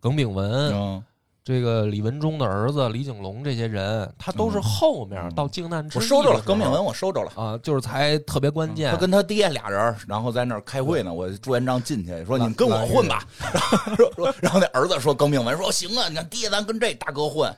[0.00, 1.02] 耿炳文、嗯，
[1.42, 7.32] 这个李文忠的儿子李景龙这些人，他都是后面嗯到靖难之役我收着了，耿炳文我收着了。
[7.36, 8.98] 啊，就是才特别关键他。
[8.98, 11.12] 跟他爹俩人，然后在那儿开会呢。
[11.12, 13.26] 我朱元璋进去说：“你们跟我混吧。
[13.52, 17.50] ”然后说说，然后那儿子说：“耿炳文说行啊，你看爹，咱跟这大哥混。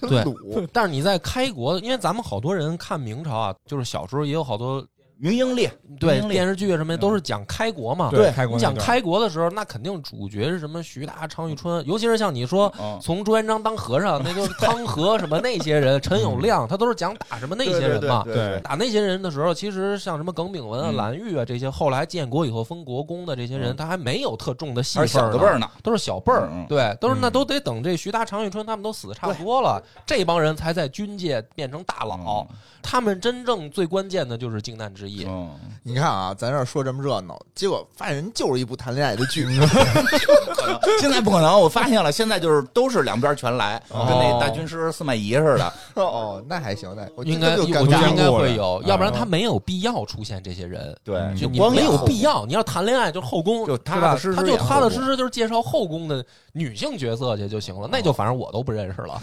[0.00, 4.84] 对鲁，但是你在开国，因为咱们好多人看明朝啊，就是小时候也有好多”
[5.20, 6.28] 明英烈，对烈。
[6.30, 8.08] 电视剧什么的都是讲开国嘛。
[8.10, 18.22] 对开国你讲开国的时候，那肯定主角是什么徐达、常遇春，尤其是像你说嗯，从朱元璋当和尚，那就是汤和什么那些人， 陈友谅，他都是讲打什么那些人嘛。
[18.24, 20.96] 对对对打那些人的时候，其实像什么耿炳文啊、嗯。
[20.96, 23.76] 蓝玉啊这些，后来建国以后封国公的这些人，嗯。
[23.76, 25.70] 他还没有特重的戏份呢小辈儿呢。
[25.82, 26.48] 都是小辈儿。
[26.50, 32.46] 嗯嗯，对，都是那嗯都得等这徐达、常遇春他们都死的差不多了，这帮人才在军界变成大佬。
[32.82, 35.26] 他们真正最关键的就是靖难之役。
[35.28, 35.50] 嗯，
[35.82, 39.46] 你看啊，咱这儿说这么热闹，结果发现人就是一部谈恋爱的剧。
[41.00, 45.72] 现在不可能，我发现了，现在就是都是两边全来，跟那大军师司马懿似的。
[45.94, 50.96] 哦，那还行，那我应该，就我觉得应该会有，嗯要不然他没有必要出现这些人。
[51.02, 59.20] 对，嗯就你没有必要，你要谈恋爱就是后宫，就踏踏实实他就踏踏实实就是介绍后宫的女性角色去就行了，那就反正我都不认识了。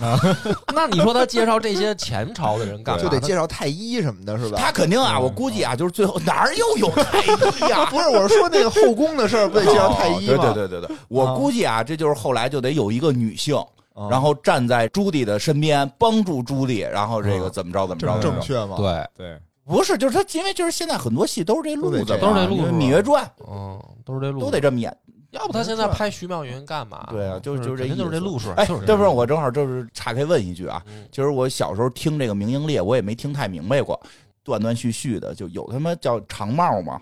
[0.74, 3.02] 那你说他介绍这些前朝的人干嘛？
[3.02, 4.58] 就得介绍太医什么的，是吧？
[4.60, 7.86] 他肯定啊，我估计啊，就是最后哪儿又有太医 呀？
[7.90, 10.34] 不是，我是说那个后宫的事儿，不得介绍太医吗？
[10.38, 13.56] 哦对对对对对，我估计啊，这就是后来就得有一个女性，
[13.94, 18.20] 啊然后站在朱棣的身边，帮助朱棣，然后这个啊怎么着怎么着。
[18.20, 24.96] 正确吗？，对，对，不是，就是他，因为就是现在很多戏都是这路子，都是这路子《芈月传嗯，都是这》路，都得这么演。
[25.32, 27.06] 要不他现在拍徐妙云干嘛？
[27.12, 28.50] 对啊，就是就是这就是这路数。
[28.52, 34.00] 哎，就是这这不是我正好就是岔开问一句啊，嗯就是我小时候听这个《明英烈》，我也没听太明白过，
[34.48, 37.02] 断断续续的，就有他妈叫长茂吗？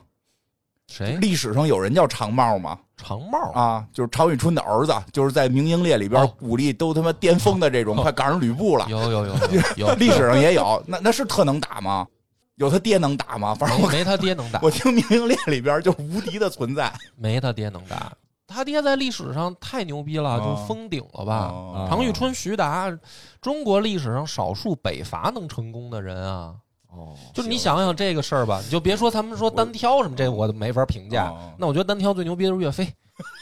[0.87, 2.79] 谁历史上有人叫长茂吗？
[2.97, 8.87] 长茂啊，就是常遇春的儿子，就是在《明英烈》里边哦武力都他妈巅峰的这种，快赶上吕布了。
[8.89, 12.07] 有有有有有， 历史上也有，那那是特能打吗？
[12.55, 13.53] 有他爹能打吗？
[13.53, 16.91] 反正我没没他爹能打，我听《明英烈》里边就是无敌的存在。
[17.15, 18.11] 没他爹能打。
[18.47, 21.47] 他爹在历史上太牛逼了，哦就封顶了吧？
[21.47, 22.95] 哦常遇春、徐达，
[23.41, 26.53] 中国历史上少数北伐能成功的人啊！
[26.97, 31.53] 哦，就是你想想这个事儿吧，你就别说他们说单挑什么，这我都没法评价哦。
[31.57, 32.87] 那我觉得单挑最牛逼的是岳飞，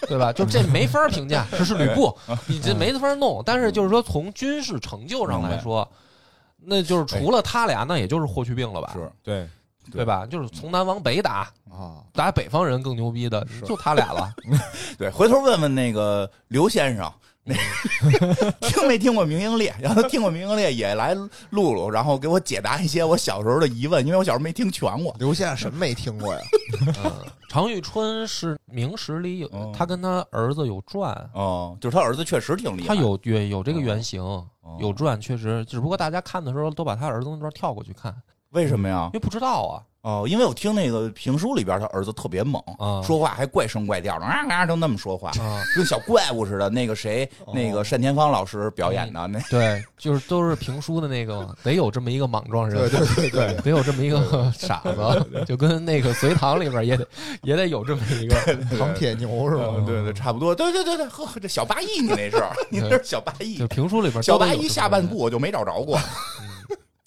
[0.08, 0.34] 对吧？
[0.34, 2.16] 就这没法评价，这是吕布，
[2.48, 3.42] 你这没法弄。
[3.46, 5.88] 但是就是说从军事成就上来说，
[6.58, 8.92] 那就是除了他俩，那也就是霍去病了吧？
[8.94, 9.48] 是对，
[9.92, 10.26] 对吧？
[10.26, 14.34] 就是从南往北打，啊，打北方人更牛逼的就他俩了。
[14.98, 17.12] 对，回头问问那个刘先生，
[17.46, 17.54] 那
[18.70, 19.70] 听没听过《明英烈》？
[19.82, 21.14] 然后他听过《明英烈》，也来
[21.50, 25.14] 录录，然后给我解答一些我小时候的疑问，因为我小时候没听全过。
[25.20, 26.40] 刘先生什么没听过呀？
[27.04, 27.12] 嗯，
[27.50, 34.48] 常遇春是明史里有哦，他跟他儿子有传，哦，就是他儿子确实挺厉害，他有有有这个原型，哦
[34.80, 38.16] 有传，确实，只不过大家看的时候都把他儿子那段跳过去看，
[38.52, 39.20] 为什么呀因？
[39.20, 39.84] 为不知道啊。
[40.04, 46.70] 哦，因为我听那个评书里边，他儿子特别猛，啊说话还怪声怪调的，啊啊，都那么说话，啊，跟小怪物似的。
[46.70, 57.08] 那个谁，哦那个单田芳老师表演的那，对，就是都是评书的那个，得有这么一个莽撞人，对对对对， 得有这么一个傻子，就跟那个隋唐里边也得
[57.42, 58.36] 也得有这么一个，
[58.78, 59.68] 唐铁牛是吧？
[59.70, 60.54] 嗯对对，差不多。
[60.54, 63.68] 对对对对，呵，这小八义你那是，你那 是小八义就。
[63.68, 65.98] 评书里边小八义下半部，我就没找着过。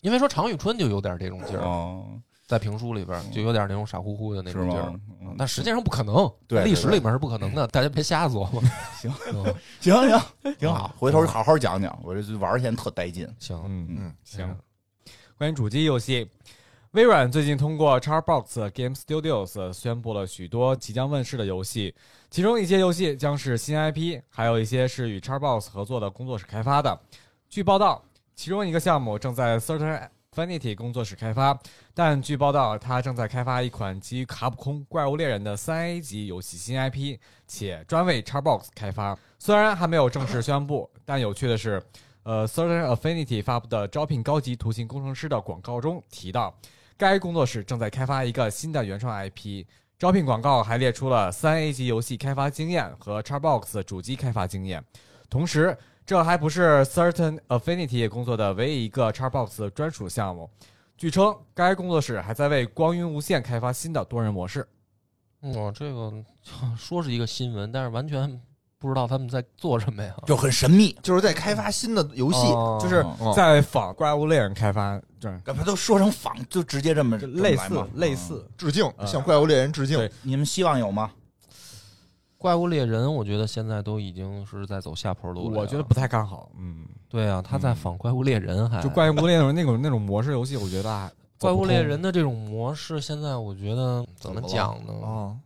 [0.01, 2.05] 因为说常遇春就有点这种劲儿，哦，
[2.47, 4.93] 在评书里边就有点那种傻乎乎的那种劲儿
[5.37, 6.15] 但实际上不可能，
[6.47, 8.63] 对对历史里面是不可能的，大家别瞎琢磨。
[9.01, 11.99] 行嗯 行行，挺好，回头好好讲讲。
[12.03, 13.29] 我这玩儿现在特带劲。
[13.39, 14.57] 行，嗯嗯，行。
[15.37, 16.27] 关于主机游戏，
[16.93, 21.95] 微软最近通过 Xbox Game Studios 宣布了许多即将问世的游戏，
[22.31, 26.99] 其中一些游戏将是新 IP，还有一些是与 Xbox 合作的工作室开发的。
[27.51, 28.03] 据报道，
[28.35, 31.59] 其中一个项目正在 Certain Affinity 工作室开发，
[31.95, 39.19] 但据报道，他正在开发一款基于卡普空怪物猎人的三 A 级游戏新 IP，且专为 Xbox 开发。
[39.39, 41.83] 虽然还没有正式宣布，但有趣的是，
[42.23, 46.55] 呃，Certain Affinity 发布的招聘高级图形工程师的广告中提到，
[46.99, 49.65] 该工作室正在开发一个新的原创 IP。
[49.99, 54.85] 招聘广告还列出了三 A 级游戏开发经验和 Xbox 主机开发经验。
[55.31, 55.75] 同时，
[56.07, 60.49] 这还不是 Certain Affinity 工作的唯一一个 Xbox 专属项目。
[60.97, 64.67] 据称，该工作室还在为光晕无限开发新的多人模式。
[65.41, 66.13] 我这个
[66.79, 68.41] 说是一个新闻，但是完全
[68.79, 70.15] 不知道他们在做什么呀。
[70.25, 70.97] 就很神秘。
[71.03, 78.49] 就是在开发新的游戏，哦就是嗯在仿怪物猎人开发，这干嘛都说成仿，就直接这么类似类似。
[78.57, 80.09] 致敬，嗯向怪物猎人致敬。
[80.23, 81.11] 你们希望有吗？
[82.39, 85.61] 怪物猎人，我觉得现在都已经是在走下坡路了。
[85.61, 94.93] 我觉得不太看好，嗯，对啊，他在仿怪物猎人还，就怪物猎人那种那种模式游戏，我觉得啊怪物猎人的这种模式，现在我觉得怎么讲呢？
[95.07, 95.37] 啊，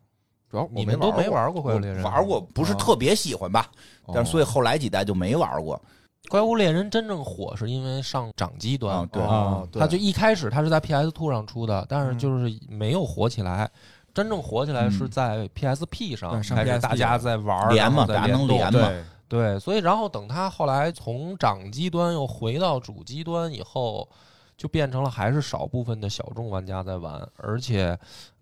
[0.50, 2.02] 主要你们都没玩玩过怪物猎人？
[2.02, 3.66] 玩过，不是特别喜欢吧？
[4.02, 5.80] 过，但是所以后来几代就没玩过。
[6.28, 13.70] 怪物猎人真正火是因为上掌机端啊，对啊，对它就一开始它是在 PS Two 上出的，但是嗯就是没有火起来。
[14.12, 16.42] 真正火起来是在 PSP 上
[16.80, 18.90] 大家在玩儿，连嘛然后大家能连嘛。
[19.28, 24.08] 对，所以然后等它后来从掌机端又回到主机端以后，
[24.56, 27.96] 就变成了还是少部分的小众玩家在玩，而且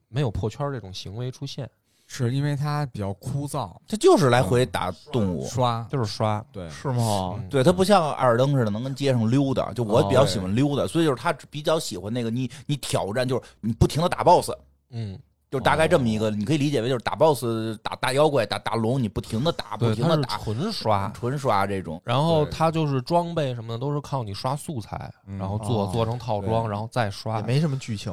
[0.09, 1.69] 没有破圈儿这种行为出现，
[2.07, 5.45] 是因为它比较枯燥，它就是来回打动物。
[5.47, 5.87] 刷。
[5.91, 6.43] 就是刷。
[6.51, 6.67] 对。
[6.71, 7.35] 是吗？
[7.37, 14.53] 嗯对，它不像艾尔登似的能跟街上溜达，就我哦比较喜欢溜达，所以就是他比较喜欢那个你你挑战，就是你不停的打 BOSS，
[14.89, 15.19] 嗯，
[15.51, 21.11] 就大概这么一个，你可以理解为就是打 BOSS、打大妖怪、打大龙，你不停的打，不停的打，纯刷。
[21.15, 22.01] 纯刷这种。
[22.05, 27.47] 然后对它就是装备什么的都是靠你刷素材，嗯然后做哦做成套装，然后再刷也。
[27.47, 28.13] 没什么剧情，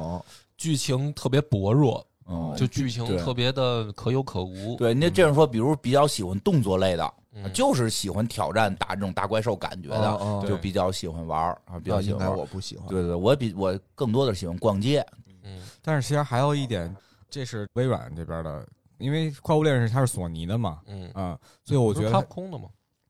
[0.56, 4.74] 剧情特别薄弱，嗯，就剧情特别的可有可无。
[4.76, 12.38] 对，那这样说，比如比较喜欢动作类的，嗯，就是喜欢挑战打这种大怪兽感觉的，哦就比较喜欢玩儿啊，比那应该较喜欢玩。
[12.38, 12.88] 我不喜欢。
[12.88, 15.06] 对对，我比我更多的喜欢逛街，
[15.44, 16.92] 嗯但是其实还有一点，
[17.28, 18.66] 这是微软这边的，
[18.98, 22.68] 因为跨物猎人是它是索尼的嘛，嗯，嗯，所以我觉得空的嘛。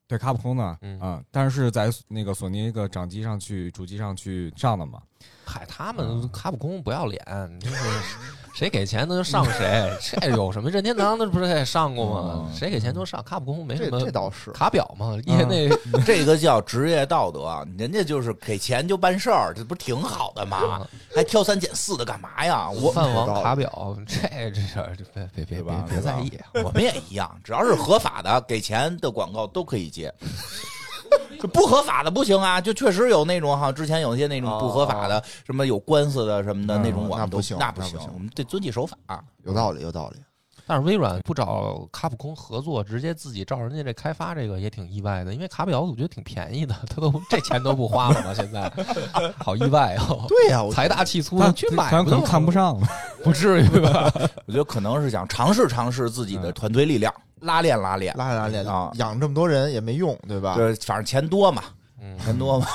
[0.08, 5.02] 对卡普空的，嗯嗯，但是在那个索尼那个掌机上去、主机上去上的嘛，
[5.46, 7.24] 嗨，他们卡普空不要脸，
[7.60, 7.76] 就是
[8.52, 12.48] 谁给钱他就上谁， 这有什么任天堂那不是也上过吗？
[12.48, 15.68] 嗯谁给钱都上，卡普空没什这么这倒是，卡表嘛，业内
[16.04, 20.84] 这个叫职业道德啊，人家就是给钱就办事儿，这不挺好的吗？
[21.14, 22.68] 还挑三拣四的干嘛呀？
[22.70, 26.32] 我饭王卡表，这这事儿别别别别别在意。
[26.64, 30.12] 我们也一样，只要是合法的，给钱的广告都可以接。
[31.36, 32.60] 这不合法的不行啊！
[32.60, 38.96] 就确实有那种哈，之前有一些那种不合法的，什么有官司的什么的嗯那种，我们都那不行那不行那不行，我们得遵纪守法。
[39.44, 40.16] 有道理，有道理。
[40.66, 48.34] 但是微软不找卡普空合作，直接自己照人家这开发这个也挺意外的，因为卡表我觉得挺便宜的， 他都这钱都不花了吗？
[48.34, 48.70] 现在
[49.38, 50.24] 好意外哦！
[50.28, 52.78] 对呀，我财大气粗他的去买他可能看不上，
[53.22, 54.12] 不至于吧？
[54.46, 58.12] 我觉得可能是想尝试尝试自己的嗯团队力量，拉练拉练。
[58.16, 60.54] 拉练拉练啊养这么多人也没用，对吧？
[60.56, 61.62] 对，反正钱多嘛，
[62.00, 62.66] 嗯，钱多嘛，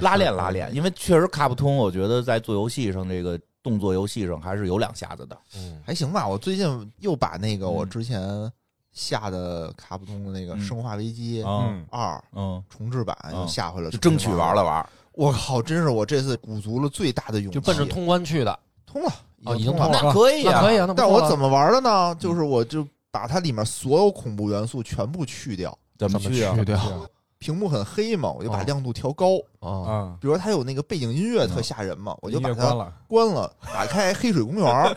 [0.00, 0.72] 拉练拉练。
[0.72, 5.36] 因为确实卡普通，我觉得在做游戏上这个动作游戏上还是有两下子的。
[5.56, 6.26] 嗯还行吧。
[6.26, 8.50] 我最近又把那个嗯我之前
[8.92, 14.62] 下的卡普通的那个嗯《生化危机嗯二》嗯，重置版又嗯下回了，就争取玩了。
[14.64, 14.86] 玩。
[15.12, 19.12] 我靠，真是我这次鼓足了最大的勇气，就奔着通关去的，通了，
[19.44, 20.88] 哦已经通了那可以啊，可以啊。
[20.96, 22.14] 但我怎么玩的呢？
[22.18, 26.54] 就是我就把它里面所有恐怖元素全部去掉，怎么去啊？
[26.56, 26.78] 去掉？
[27.42, 28.62] 屏幕很黑嘛，我就把哦。
[28.64, 29.36] 亮度调高。
[29.58, 34.96] 啊，嗯，比如说它有那个背景音乐特吓人嘛，我就把它关了，关了，打开黑水公园。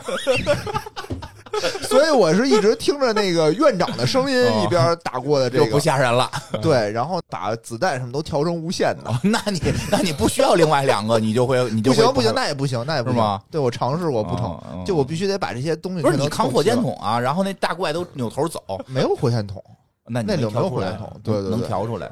[1.88, 4.62] 所以我是一直听着那个院长的声音哦。
[4.62, 6.30] 一边打过的这就不，吓人了。
[6.60, 9.10] 对，然后把子弹什么都调成无限的。
[9.10, 13.16] 哦那你那你不需要另外两个，你就会你就不行不行，那也不行，那也不行。
[13.16, 13.42] 是吗。
[13.50, 19.62] 对我尝试过不成，就我必须得把这些东西不是你扛火箭筒啊，然后那大怪都扭头走，没有火箭筒，
[20.06, 21.10] 那你那里没有火箭筒。
[21.22, 22.10] 对对对能调出来。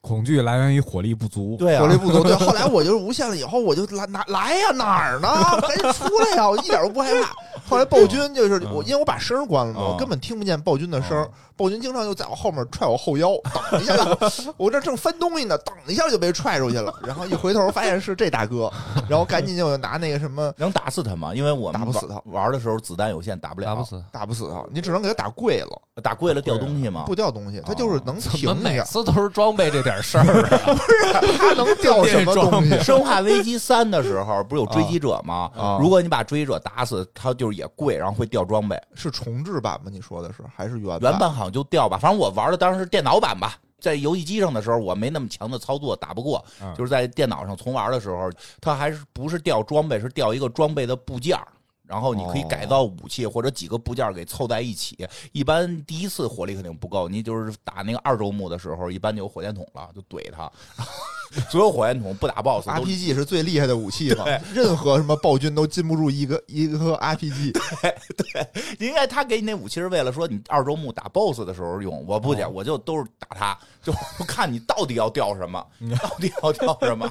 [0.00, 2.22] 恐惧来源于火力不足，对啊火力不足。
[2.22, 5.28] 对，后来我就是无限了以后，我就来哪来呀哪儿呢？
[5.60, 6.48] 赶紧出来呀！
[6.48, 7.34] 我一点都不害怕。
[7.68, 11.28] 后来暴君就是我，因为我把声关了嘛，嗯我根本听不见暴君的声。
[11.60, 13.32] 暴君经常就在我后面踹我后腰，
[13.70, 14.16] 等一下就，
[14.56, 16.90] 我这正翻东西呢，等一下就被踹出去了。
[17.06, 18.72] 然后一回头发现是这大哥，
[19.06, 21.34] 然后赶紧就拿那个什么能打死他吗？
[21.34, 23.84] 因为我们打不死他玩玩的时候子弹有限，打不了，打不。
[23.84, 24.02] 死。
[24.10, 27.04] 打不死他，你只能给他打跪了，打跪了掉东西吗？
[27.06, 31.20] 不掉东西，他就是能怎么停一下，每次都是装备这点事儿啊？
[31.36, 32.78] 他能掉什么东西？
[32.80, 35.50] 生化危机三的时候不是有追击者吗？
[35.54, 38.80] 啊如果你把追击者打死，他就是也跪，然后会掉装备。
[38.94, 39.90] 是重置版吗？
[39.92, 43.58] 你说的是还是原原版好像就掉吧，反正我玩的当时是电脑版吧。
[43.80, 46.44] 在游戏机上的时候，我没那么强的操作，打不过。
[46.62, 51.48] 嗯就是在电脑上重玩的时候，它还是不是掉装备，是掉一个装备的部件儿
[51.90, 54.96] 然后你可以改造武器或者几个部件给凑在一起。
[55.32, 60.48] 一般第一次火力肯定不够，你就是打那个二周目的时候，一般就有火箭筒了，就怼他。
[61.50, 62.68] 所有火箭筒不打 BOSS。
[62.68, 64.24] RPG 是最厉害的武器嘛，
[64.54, 67.52] 任何什么暴君都禁不住一个一个 RPG。
[68.16, 73.92] 对应该他给你那武器是为了说你二周目打 BOSS 的时候用，我不讲，哦我就都是打他，就
[74.26, 75.64] 看你到底要掉什么，
[76.00, 77.10] 到底要掉什么。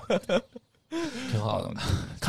[1.32, 1.72] 挺好的。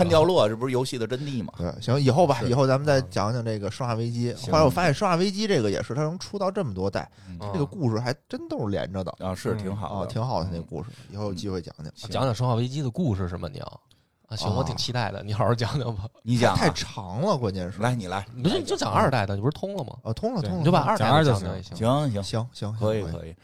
[0.00, 1.52] 看掉落，这不是游戏的真谛吗？
[1.58, 4.32] 对，行，以后吧，以后咱们再讲讲这个《生化危机》。
[4.50, 7.10] 后来我发现《生化危机》这个也是它能出到这么多代，
[7.52, 10.88] 这个故事还真都是连着的啊，是挺好的，挺好的那故事。
[11.12, 11.92] 以后有机会讲讲。
[12.10, 13.46] 讲讲《生化危机》的故事是吗？
[13.52, 13.80] 你要
[14.28, 16.04] 啊，行，我挺期待的，你好好讲讲吧。
[16.22, 17.80] 你讲啊太长了，关键是。
[17.82, 19.96] 来，你来，你不是你就讲二代的，你不是通了吗？
[20.04, 21.76] 啊，通了，通了，你就把二代二就行讲讲也行。
[21.76, 22.76] 行行，行行。
[22.78, 23.34] 可以可以，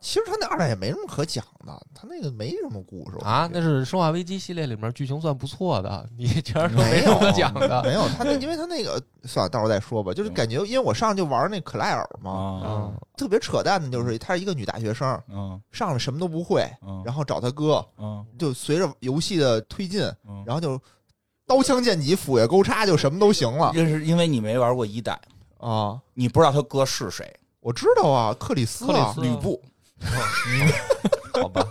[0.00, 7.82] 其实他那二代也没什么可讲的，他那个没什么故事啊，那是是《生化危机》系列里面剧情算不错的，你居然说没什么有讲的？
[7.84, 10.14] 没有他那， 因为他那个算了，到时候再说吧。
[10.14, 20.80] 就是感觉，因为我上去就玩那克莱尔嘛，啊嗯特别扯淡的，就是她是一个女大学生，嗯上来什么都不会，嗯，然后找他哥，嗯就随着游戏的推进，嗯，然后就
[21.46, 25.20] 刀枪剑戟斧钺钩叉就什么都行了这是因为你没玩过一代，
[25.58, 26.00] 啊！
[26.14, 27.30] 你不知道他哥是谁，
[27.60, 29.60] 我知道啊，克里斯啊，克里斯吕布，
[31.32, 31.64] 好吧，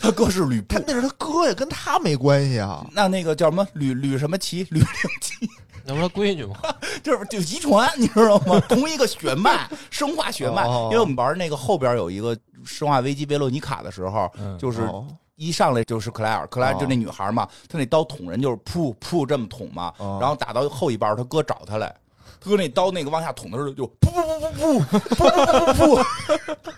[0.00, 2.84] 他哥是吕布他，那是他哥呀，跟他没关系啊。
[2.92, 4.86] 那那个叫什么吕吕什么奇吕令
[5.20, 5.48] 奇，
[5.84, 6.56] 那不是闺女吗？
[7.02, 8.60] 就是就遗传，你知道吗？
[8.68, 10.62] 同一个血脉，生化血脉。
[10.64, 15.06] 哦因为我们玩那个后边有一个《生化危机：维洛尼卡》的时候，嗯就是哦
[15.36, 21.92] 一上来就是克莱尔，克莱尔哦就那女孩嘛，她那刀捅人就是噗噗这么捅嘛，哦然后打到后一半，他哥找他来，
[22.40, 26.72] 他哥那刀那个往下捅的时候就噗噗噗噗噗噗噗噗噗。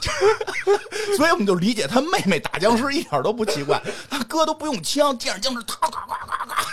[0.00, 3.80] 就是，所以我们就理解他妹妹打僵尸一点都不奇怪，
[4.10, 6.66] 他哥都不用枪，见着僵尸，咔咔咔咔咔，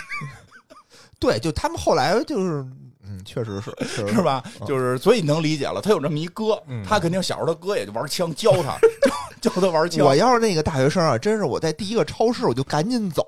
[1.18, 2.66] 对，就他们后来就是，
[3.04, 4.20] 嗯，确实是，实是？
[4.20, 4.42] 吧？
[4.66, 8.76] 就是，所以能理解了，他有这么一哥，嗯他肯定小时候他哥也就玩枪，教他，
[9.40, 10.04] 教 教他玩枪。
[10.04, 13.24] 我要是那个大学生啊，真是我在第一个超市我就赶紧走，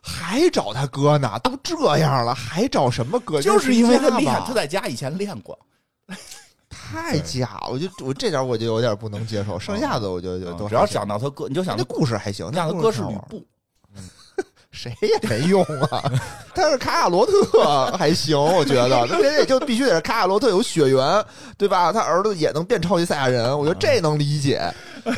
[0.00, 3.42] 还找他哥呢，都这样了还找什么哥？
[3.42, 5.58] 就是因为他厉害他在家以前练过。
[6.94, 13.44] 太假了，我就我这点我就有点不能接受，剩下的我就就都嗯只要还行讲到他哥，你就想那故事还行，那他哥是吕布，
[14.70, 16.02] 谁也没用啊。
[16.54, 21.24] 他是卡卡罗特还行，我觉得那人也就必须得是卡卡罗特有血缘，
[21.58, 21.92] 对吧？
[21.92, 24.60] 他儿子也能变超级赛亚人，我觉得这能理解。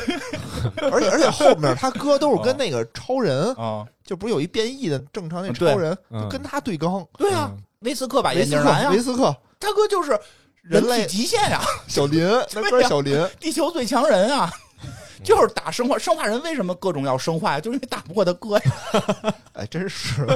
[0.91, 5.97] 而且而且后面他哥都是跟那个超人，啊，就不是有一变异的正常那超人，
[6.29, 7.05] 跟他对刚。
[7.17, 10.19] 对啊，维斯克把维斯眼镜男克，维，斯克，他哥就是
[10.69, 14.51] 人人类极限呀， 小林，那哥是小林，地球最强人啊。
[15.23, 17.59] 就是打生化，生化人为什么各种要生化呀？
[17.59, 18.63] 就是因为打不过他哥呀。
[19.53, 20.27] 哎，真是，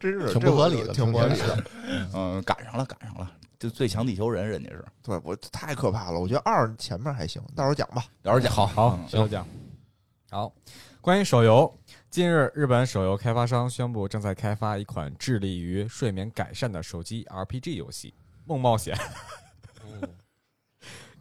[0.00, 1.64] 真是挺不合理的挺不合理的。
[2.14, 4.82] 嗯，赶上了，赶上了，就最强地球人，人家是。
[5.02, 8.02] 对我太可怕了，我觉得二前面还行，到时候讲吧。
[8.22, 9.46] 到时候讲好好，嗯行讲。
[10.30, 10.50] 好，
[11.02, 11.72] 关于手游，
[12.08, 18.08] 近日日本手游开发商宣布正在开发一款致力于睡眠改善的手机 RPG 游戏
[18.46, 19.04] 《梦冒险》，嗯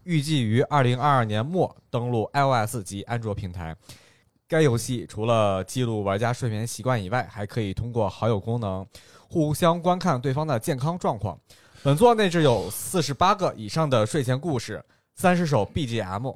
[0.09, 3.75] 预计于二零二二年末登陆 iOS 及安卓平台。
[4.47, 8.83] 该游戏除了记录玩家睡眠习惯以外，还可以通过好友功能
[9.29, 11.39] 互相观看对方的健康状况。
[11.83, 14.83] 本作内置有四十八个以上的睡前故事、
[15.13, 16.35] 三十首 BGM、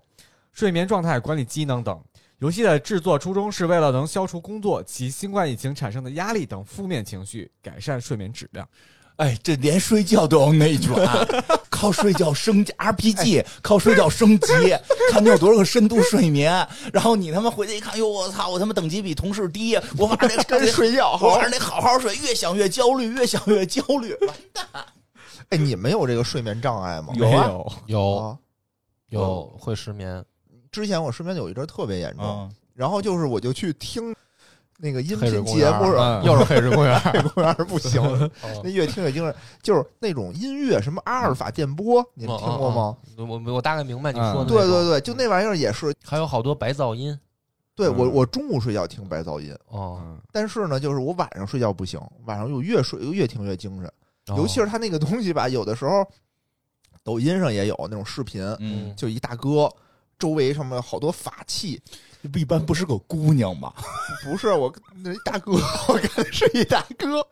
[0.51, 1.99] 睡眠状态管理机能等。
[2.37, 8.69] 游戏的制作初衷是为了能消除工作及新冠疫情产生的压力等负面情绪，改善睡眠质量。
[9.15, 10.93] 哎，这连睡觉都要内卷，
[11.73, 14.53] 靠睡觉升级 RPG，靠睡觉升级，
[15.11, 16.65] 看你有多少个深度睡眠。
[16.93, 21.17] 然后你他妈回去一看，哟，我操，我他妈等级比同事低，我晚上得跟 睡觉。
[21.19, 24.15] 我晚上得好好睡，越想越焦虑，越想越焦虑。
[24.27, 24.85] 完蛋，
[25.49, 27.11] 哎，你们有这个睡眠障碍吗？
[27.15, 27.47] 有啊。
[27.47, 27.71] 有。
[27.87, 28.15] 有。
[28.17, 28.37] 啊，
[29.09, 30.23] 有会失眠，
[30.71, 34.15] 之前我失眠有一阵特别严重，嗯，然后就是我就去听
[34.83, 38.29] 那个音频节目，公园儿嗯又是黑水公园 黑水公园儿不行， 哦
[38.61, 42.97] 那越听越精神，就是那种音乐什么阿尔法电波，你们听过吗？
[43.17, 44.45] 我我我大概明白你说的。
[44.45, 47.17] 对对对，就那玩意儿也是，还有好多白噪音。
[47.75, 53.87] 对我嗯我中午睡觉听白噪音，哦，嗯但是呢，就是我晚上睡觉不行，晚上又越睡越听越精神，
[54.27, 56.05] 哦尤其是他那个东西吧，有的时候
[57.03, 59.71] 抖音上也有那种视频，嗯，就一大哥。
[60.23, 61.81] 周围什么好多法器，
[62.33, 63.73] 这一般不是个姑娘吗？
[64.23, 65.51] 不是我那一大哥，
[65.89, 67.27] 我看是一大哥，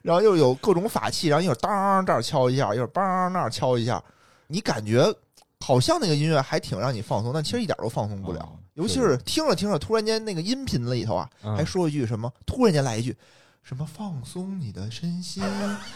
[0.00, 4.00] 然后又有各种法器，然后一会儿当这儿敲一下，一会儿梆那儿敲一下，
[4.46, 5.12] 你感觉
[5.58, 8.38] 好像那个音乐还挺让你放松，但其实一点都放松不了。
[8.42, 13.16] 哦尤其是听着听着，突然间那个音频里头啊，嗯还说一句什么，突然间来一句
[13.64, 15.42] 什么放松你的身心，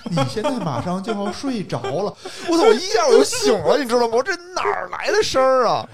[0.05, 2.17] 你现在马上就要睡着了。
[2.49, 2.65] 我操！
[2.65, 4.15] 我一下我就醒了，你知道吗？
[4.17, 5.87] 我这哪儿来的声儿啊？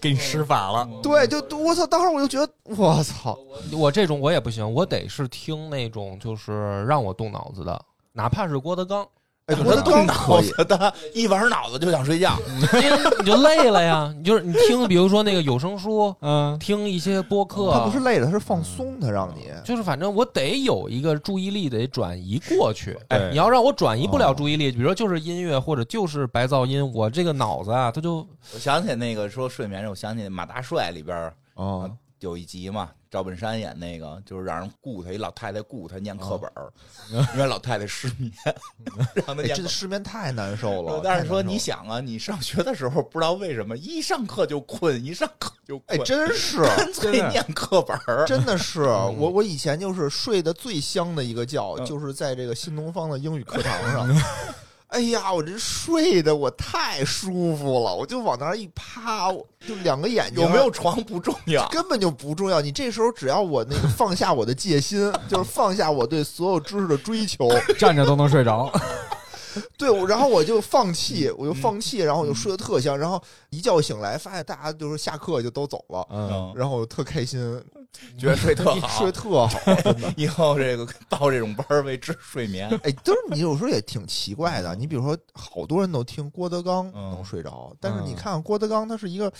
[0.00, 0.88] 给你施法了。
[1.02, 1.86] 对，就我操！
[1.86, 3.38] 当时我就觉得，我操！
[3.72, 7.78] 我这种我也不行，我得是听那种就是让我动脑子的，
[8.14, 9.06] 哪怕是郭德纲，
[9.48, 12.36] 哎，我郭德纲动脑，子的，一玩脑子就想睡觉。
[12.82, 14.14] 因为你就累了呀。
[14.16, 19.48] 你就是你听，比如说那个有声书，嗯，听一些播客，他不是累了，他是放松他，让你。
[19.64, 22.94] 就是反正我得有一个注意力得转移过去。
[23.08, 28.16] 哎你要让我转移不了注意力，比如说就是音乐或者就是白噪音，我这个脑子啊，他就
[28.52, 31.90] 我想起那个说睡眠，我想起马大帅里边儿哦，
[32.20, 36.72] 有一集嘛，赵本山演那个，就是让人雇他一老太太雇他念课本儿，
[37.34, 38.32] 因为老太太失眠，
[39.14, 41.00] 让他哎，念课这失眠太难受了。
[41.02, 46.62] 但是说太难受了，你想啊，你上学的时候不知道为什么一上课就困，一上课就哎，困，真是。
[46.76, 48.24] 干脆真的念课本儿。
[48.26, 54.08] 真的是嗯我，我以前就是睡得最香的一个觉，嗯就是在这个新东方的英语课堂上。
[54.88, 62.60] 哎呀，我这睡的我太舒服了，我就往那儿一趴，我就两个眼睛有没有床不重要，根本就不重要。
[62.60, 68.72] 你这时候只要我那个放下我的戒心，就是放下我对所有知识的追求，站着都能睡着。
[69.76, 77.38] 对，我然后我就放弃，我就放弃，然后我就睡得特香，然后一觉醒来发现大家就是下课就都走了，嗯，然后我特开心，
[78.18, 79.12] 觉得睡特好 睡得。
[79.12, 80.12] 特好，真的。
[80.16, 82.68] 以后这个报这种班儿为治睡眠。
[82.82, 84.74] 哎，就是你有时候也挺奇怪的。
[84.74, 89.32] 你比如说，好多人都听郭德纲嗯能睡着，但是你嗯看看郭德纲，他是一个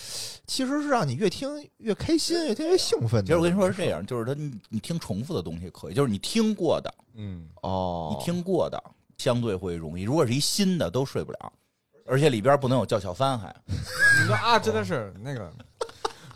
[0.47, 3.23] 其实是让你越听越开心，越听越兴奋。
[3.23, 8.81] 其实我跟你说是这样，就是他你你听重复的东西可以，就是你听过的，嗯，哦，你听过的
[9.19, 10.01] 相对会容易。
[10.01, 11.53] 如果是一新的，都睡不了，
[12.07, 13.53] 而且里边不能有叫小三，还。
[13.67, 15.51] 你说啊，真的是那个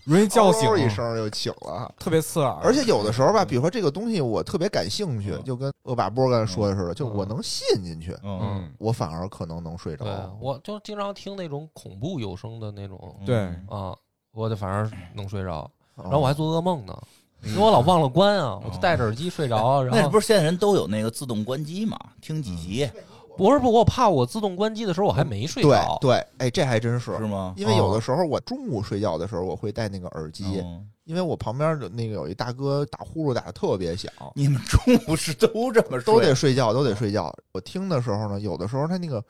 [0.04, 0.70] 容易叫醒。
[0.70, 1.92] 嗷一声就醒了。
[1.98, 5.44] 特别刺耳，而且有的时候吧，比如说这个东西我特别感兴趣，嗯。
[5.44, 8.40] 就跟恶把波刚才说的似的，就嗯我能吸引进去，嗯。
[8.42, 10.04] 嗯，我反而可能能睡着。
[10.04, 10.14] 对。
[10.42, 13.46] 我就经常听那种恐怖有声的那种对。
[13.70, 13.96] 啊，
[14.34, 17.02] 我就反而能睡着，然然后我还做噩梦呢，
[17.46, 22.00] 因为我老忘了关啊，我就戴着耳机睡着，然后那不是现在人都有那个自动关机嘛？
[22.22, 22.89] 听几集
[23.36, 27.26] 不是不，我怕我自动关机的时候我还没睡对着，对，哎，这还真是是。
[27.26, 27.54] 吗？
[27.58, 36.14] 因为有的时候我中午睡觉的时候，我会戴那个耳机，嗯因为我旁边的那个有一大哥打呼噜打的特别响，你们中午是都这么睡？
[36.14, 37.30] 都得睡觉，都得睡觉。
[37.52, 39.22] 我听的时候呢，有的时候他那个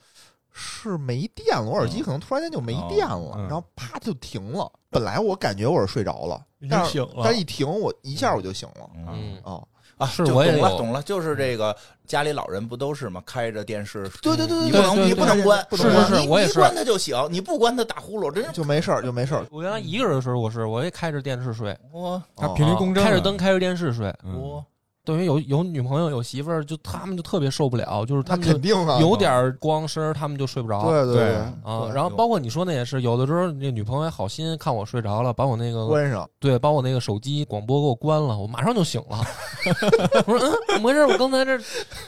[0.53, 4.71] 是没电了，我耳机可能突然间就没电了，嗯然后啪就停了。
[4.89, 6.39] 本来我感觉我是睡着了，
[6.69, 8.89] 但是醒了但一停，我一下我就醒了。
[8.95, 11.75] 嗯嗯，哦，啊，是我懂了懂了，就是这个
[12.05, 13.21] 家里老人不都是吗？
[13.25, 19.43] 开着电视，对对对对你不能你不能关，不能关你是是我也是你关它就醒，你不关它打呼噜，真是就没事儿，就没事儿。
[19.49, 24.13] 我原来一个人的时候，我是我也开着电视睡，我它频率共振，开着灯，开着电视睡。
[24.23, 24.63] 嗯我
[25.05, 30.83] 等于有有女朋友有媳妇儿，就他们就特别受不了，就是他们肯定啊，有点光声儿，他们就睡不着。
[30.89, 39.19] 对对对啊，然后包括你说那也是，有的时候那女朋友还好心看我睡着了，把我那个关上，对，把我那个手机广播给我关了，我马上就醒了。
[40.25, 41.05] 我说嗯，怎么回事？
[41.05, 41.57] 我刚才这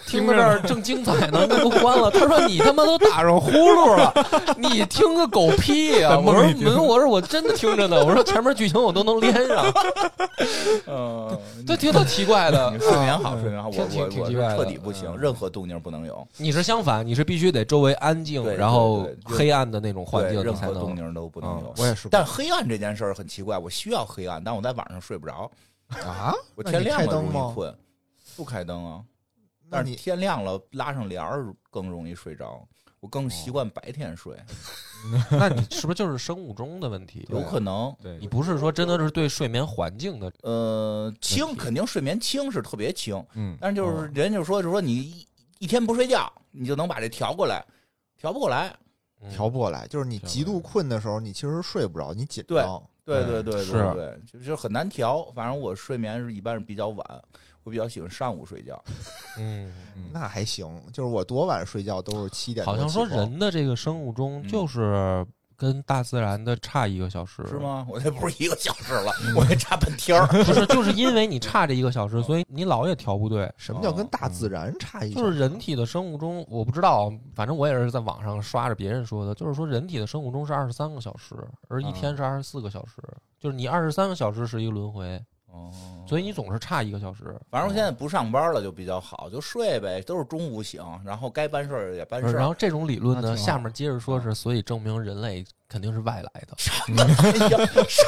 [0.08, 2.10] 听着这儿正精彩呢，你给我关了。
[2.10, 4.14] 他说你他妈都打上呼噜了，
[4.58, 8.06] 你听个狗屁呀、我说没，我说我真的听着呢。
[8.06, 9.66] 我说前面剧情我都能连上，
[10.88, 11.38] 嗯，
[11.68, 12.85] 这挺特奇怪的你。
[12.90, 20.96] 睡眠好，睡眠好，我我我彻底不行，嗯任何动静不能有，你是相反，你是必须得周围安静，然后黑暗的那种环境，任何动。
[20.96, 21.74] 静都不能嗯有。
[21.78, 22.08] 我也是。
[22.10, 25.50] 但黑暗这件事儿很奇怪，我需要黑暗，但我在晚上睡不着，
[25.90, 27.76] 啊， 我天亮了容易困，
[28.36, 29.04] 不开灯啊。
[29.70, 32.66] 但是天亮了拉上帘儿更容易睡着，
[33.06, 34.36] 我更习惯白天睡，
[35.30, 37.24] 那你是不是就是生物钟的问题？
[37.30, 37.96] 有可能。
[38.02, 45.28] 对你不是说真的是对睡眠环境的呃，轻肯定睡眠轻是特别轻，嗯，但是就是人就说，就说你一
[45.60, 47.64] 一天不睡觉，你就能把这调过来，
[48.18, 48.70] 调不过来。
[49.22, 52.84] 嗯调不过来，就是你极度困的时候，你其实睡不着，你紧对张。
[53.04, 55.32] 对对对对对，就是很难调。
[55.36, 57.24] 反正我睡眠是一般是比较晚，
[57.66, 58.82] 我比较喜欢上午睡觉。
[59.38, 59.74] 嗯，
[60.14, 65.26] 那还行，就是我多晚睡觉都是七点好像说人的这个生物钟嗯就是
[65.58, 67.56] 跟大自然的差一个小时，是？
[67.58, 67.88] 吗？
[67.90, 70.28] 我这不是一个小时了，我这差半天儿。
[70.44, 73.52] 不是， 就是因为你差这一个小时，所以你老也调不对。
[73.58, 75.14] 什么叫跟大自然差异？
[75.14, 81.34] 就是人体的生物钟，我不知道，反正我也是在网上刷着别人说的，就是说人体的生物钟是二十三个小时，
[81.70, 83.02] 而一天是二十四个小时，
[83.40, 85.20] 就是你二十三个小时是一个轮回，
[85.56, 85.72] 哦，
[86.08, 87.24] 所以你总是差一个小时。
[87.50, 92.34] 反正我现在不上班了，就比较好，就睡呗，都是中午醒，然后该办事儿也办事儿。
[92.34, 96.56] 然后这种理论呢，下面接着说是，所以证明人类肯定是外来的。
[96.58, 97.04] 什么
[97.50, 98.04] 呀，少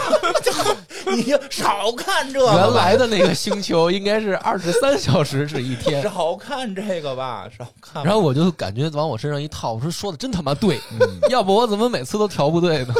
[1.16, 6.04] 你少看这个，原来的那个星球应该是二十三小时是一天。
[6.04, 8.04] 少看这个吧，少看。
[8.04, 12.94] 然后我就感觉往我身上一套，我说说的真他妈对，嗯要不我怎么每次都调不对呢？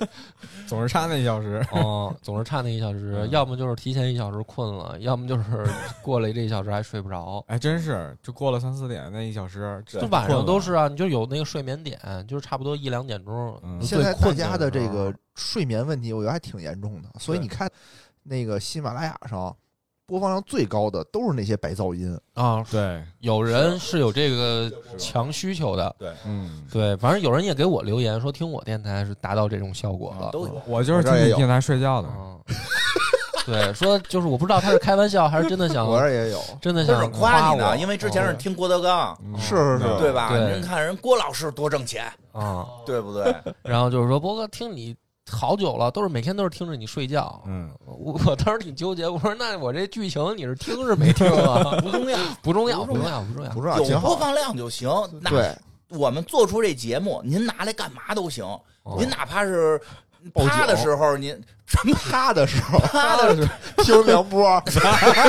[0.70, 1.60] 总是差那一小时。
[1.72, 5.66] 哦，总是差那一小时，嗯要么就是提前一小时困了， 要么就是
[6.00, 7.44] 过了这一小时还睡不着。
[7.48, 11.98] 哎，真是，就过了三四点那一小时，就晚上都是啊，你就有那个睡眠点，
[12.28, 13.60] 就是差不多一两点钟。
[13.64, 17.08] 嗯现在大家的这个睡眠问题，我觉得还挺严重的。
[17.18, 17.68] 所以你看，
[18.22, 19.56] 那个喜马拉雅上
[20.10, 22.18] 播放量最高的都是那些白噪音。
[22.34, 30.30] 啊，对，有人是有这个强需求的，对，嗯，对，反正有人也给我留言说听我电台是达到这种效果了。
[30.32, 30.48] 都。
[30.66, 32.08] 我就是听你电台睡觉的。
[32.18, 32.40] 嗯，
[33.46, 39.38] 对，说就是我不知道他是开玩笑还是真的想， 我这儿也有，真的想夸你呢，因为之前是听郭德纲，嗯。
[39.38, 39.84] 是是是。
[39.98, 40.30] 对吧？
[40.30, 40.54] 对。
[40.54, 42.66] 您看人郭老师多挣钱，啊。
[42.84, 43.32] 对不对？
[43.62, 44.96] 然后就是说，波哥听你
[45.30, 47.40] 好久了，都是每天都是听着你睡觉。
[47.46, 51.78] 嗯，我我当时挺纠结，我说那我这剧情你是听是没听啊？
[51.80, 54.00] 不重要，不重要，不重不重要，不重要有。
[54.00, 54.90] 播放量就行。
[55.20, 55.56] 那对，
[55.88, 58.44] 我们做出这节目，您拿来干嘛都行。
[58.82, 59.80] 哦您哪怕是
[60.32, 61.38] 报趴的时候，您
[61.70, 63.48] 什么趴的时候 趴的时候，
[63.84, 64.60] 听梁波，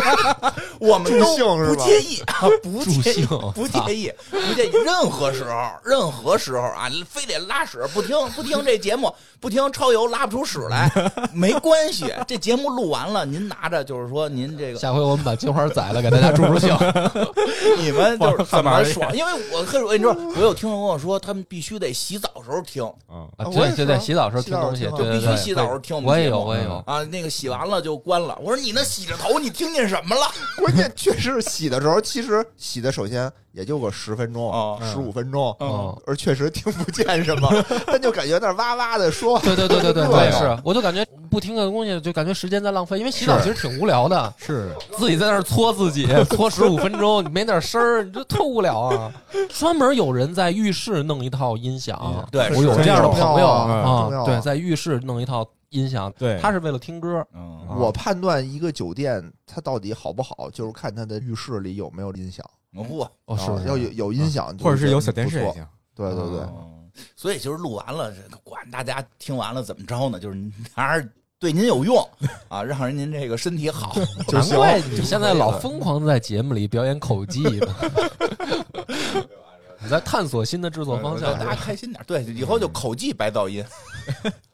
[0.79, 4.71] 我们都助兴是不介意啊，不助介意兴，不介意，不介意。
[4.83, 10.91] 任何时候，任何时候啊，非得拉屎不听不听这节目，不听超油拉不出屎来，
[11.31, 12.11] 没关系。
[12.27, 16.75] 这节目录完了，您拿着就是说您这个下回我们把金花宰了，给大家助助兴。
[17.77, 19.15] 你们就是在怎么爽？
[19.15, 26.83] 因为我跟我跟你说，我有听众跟我说，他们必须得洗澡时候听，嗯，啊我也是对对对，洗澡时候听东西，澡听就必须对对对，洗澡时候听我们我也有，节目我也有。
[26.85, 27.03] 啊。
[27.03, 28.37] 那个洗完了就关了。
[28.41, 30.21] 我说你那洗着头，你听见什么了？
[30.57, 37.49] 关键确实洗的时候，其实洗的首先也就个十分钟哦、十五分钟，嗯，而确实听不见什么，
[37.85, 49.11] 但就感觉那哇哇的说，对对对对对， 对我也是，我就感觉不听个东西，就感觉时间在浪费，因为洗澡其实挺无聊的，是，自己在那儿搓自己，搓十五分钟，你没点声儿，你这特无聊啊。
[49.49, 57.25] 专门有人在浴室弄一套音响，对我有这样的朋友啊对，在浴室弄一套音响，对他是为了听歌。
[57.33, 62.45] 嗯啊我判断一个酒店它到底好不好，就是看它的浴室里有没有音响。
[62.73, 65.51] 嚯，哦，是啊要有有音响，或者是有小电视也。
[65.51, 65.65] 行。
[65.93, 70.19] 对对对，嗯所以就是录完了，这个管大家听完了怎么着呢？
[70.19, 71.09] 就是您还是
[71.39, 71.97] 对您有用
[72.49, 73.95] 啊，让人您这个身体好。
[74.31, 77.75] 难怪你现在老疯狂地在节目里表演口技呢。
[79.83, 82.03] 你在探索新的制作方向，大家开心点。
[82.05, 83.63] 对，以后就口技白噪音。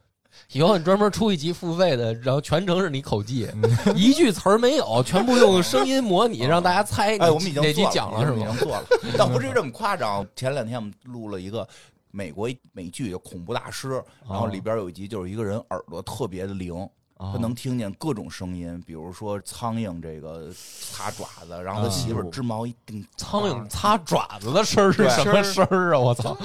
[0.57, 3.47] 以后你专门出一集付费的，然后全程是你口技，
[3.95, 7.15] 一句词儿没有，全部用声音模拟， 让大家猜。
[7.19, 8.37] 哎，我们已经哪集做讲了是吗？
[8.39, 10.25] 已经做了， 倒不至于这么夸张。
[10.35, 11.67] 前两天我们录了一个
[12.09, 13.89] 美国美剧，叫《恐怖大师》，
[14.27, 16.73] 然后里边有一集就是一个人耳朵特别的灵，
[17.17, 20.51] 哦他能听见各种声音，比如说苍蝇这个
[20.91, 25.99] 擦爪子，然后他媳妇儿织毛一定苍蝇擦爪子的声儿是什么声儿啊？
[25.99, 26.35] 我操！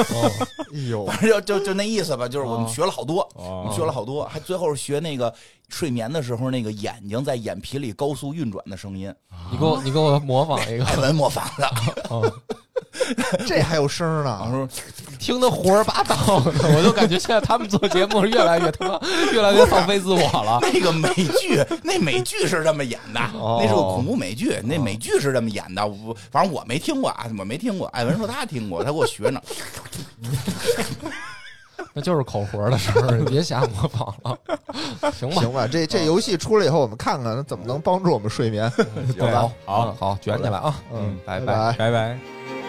[0.00, 0.30] 哦
[0.72, 5.32] 哎呦，反正就就就那意思吧，就是我们学了好多，我哦们学了好多，还最后学那个
[5.68, 9.12] 睡眠的时候那个眼睛在眼皮里高速运转的声音，
[9.50, 10.84] 你给我，你给我模仿一个。
[10.90, 11.66] 艾文模仿的，
[12.08, 12.32] 哦
[13.46, 14.68] 这还有声呢，
[15.18, 19.00] 听得胡说八道的， 我就感觉现在他们做节目越来越他妈
[19.32, 20.58] 越来越放飞自我了。
[20.62, 21.08] 那个美
[21.40, 25.86] 剧，那美剧是这么演的，哦那是个恐怖美剧，那美剧是这么演的。
[25.86, 27.88] 我反正我没听过啊，我没听过。
[27.88, 29.40] 艾文说他听过，他给我学呢。
[31.92, 34.38] 那就是口活的事儿，你别瞎模仿了，
[35.12, 35.40] 行吧？
[35.40, 35.66] 行吧？
[35.66, 38.70] 这这游戏出来以后，我们看看它怎么能帮助我们睡眠。
[39.18, 40.80] 对好，好嗯好，卷起来啊！
[40.94, 42.59] 嗯，拜拜拜拜。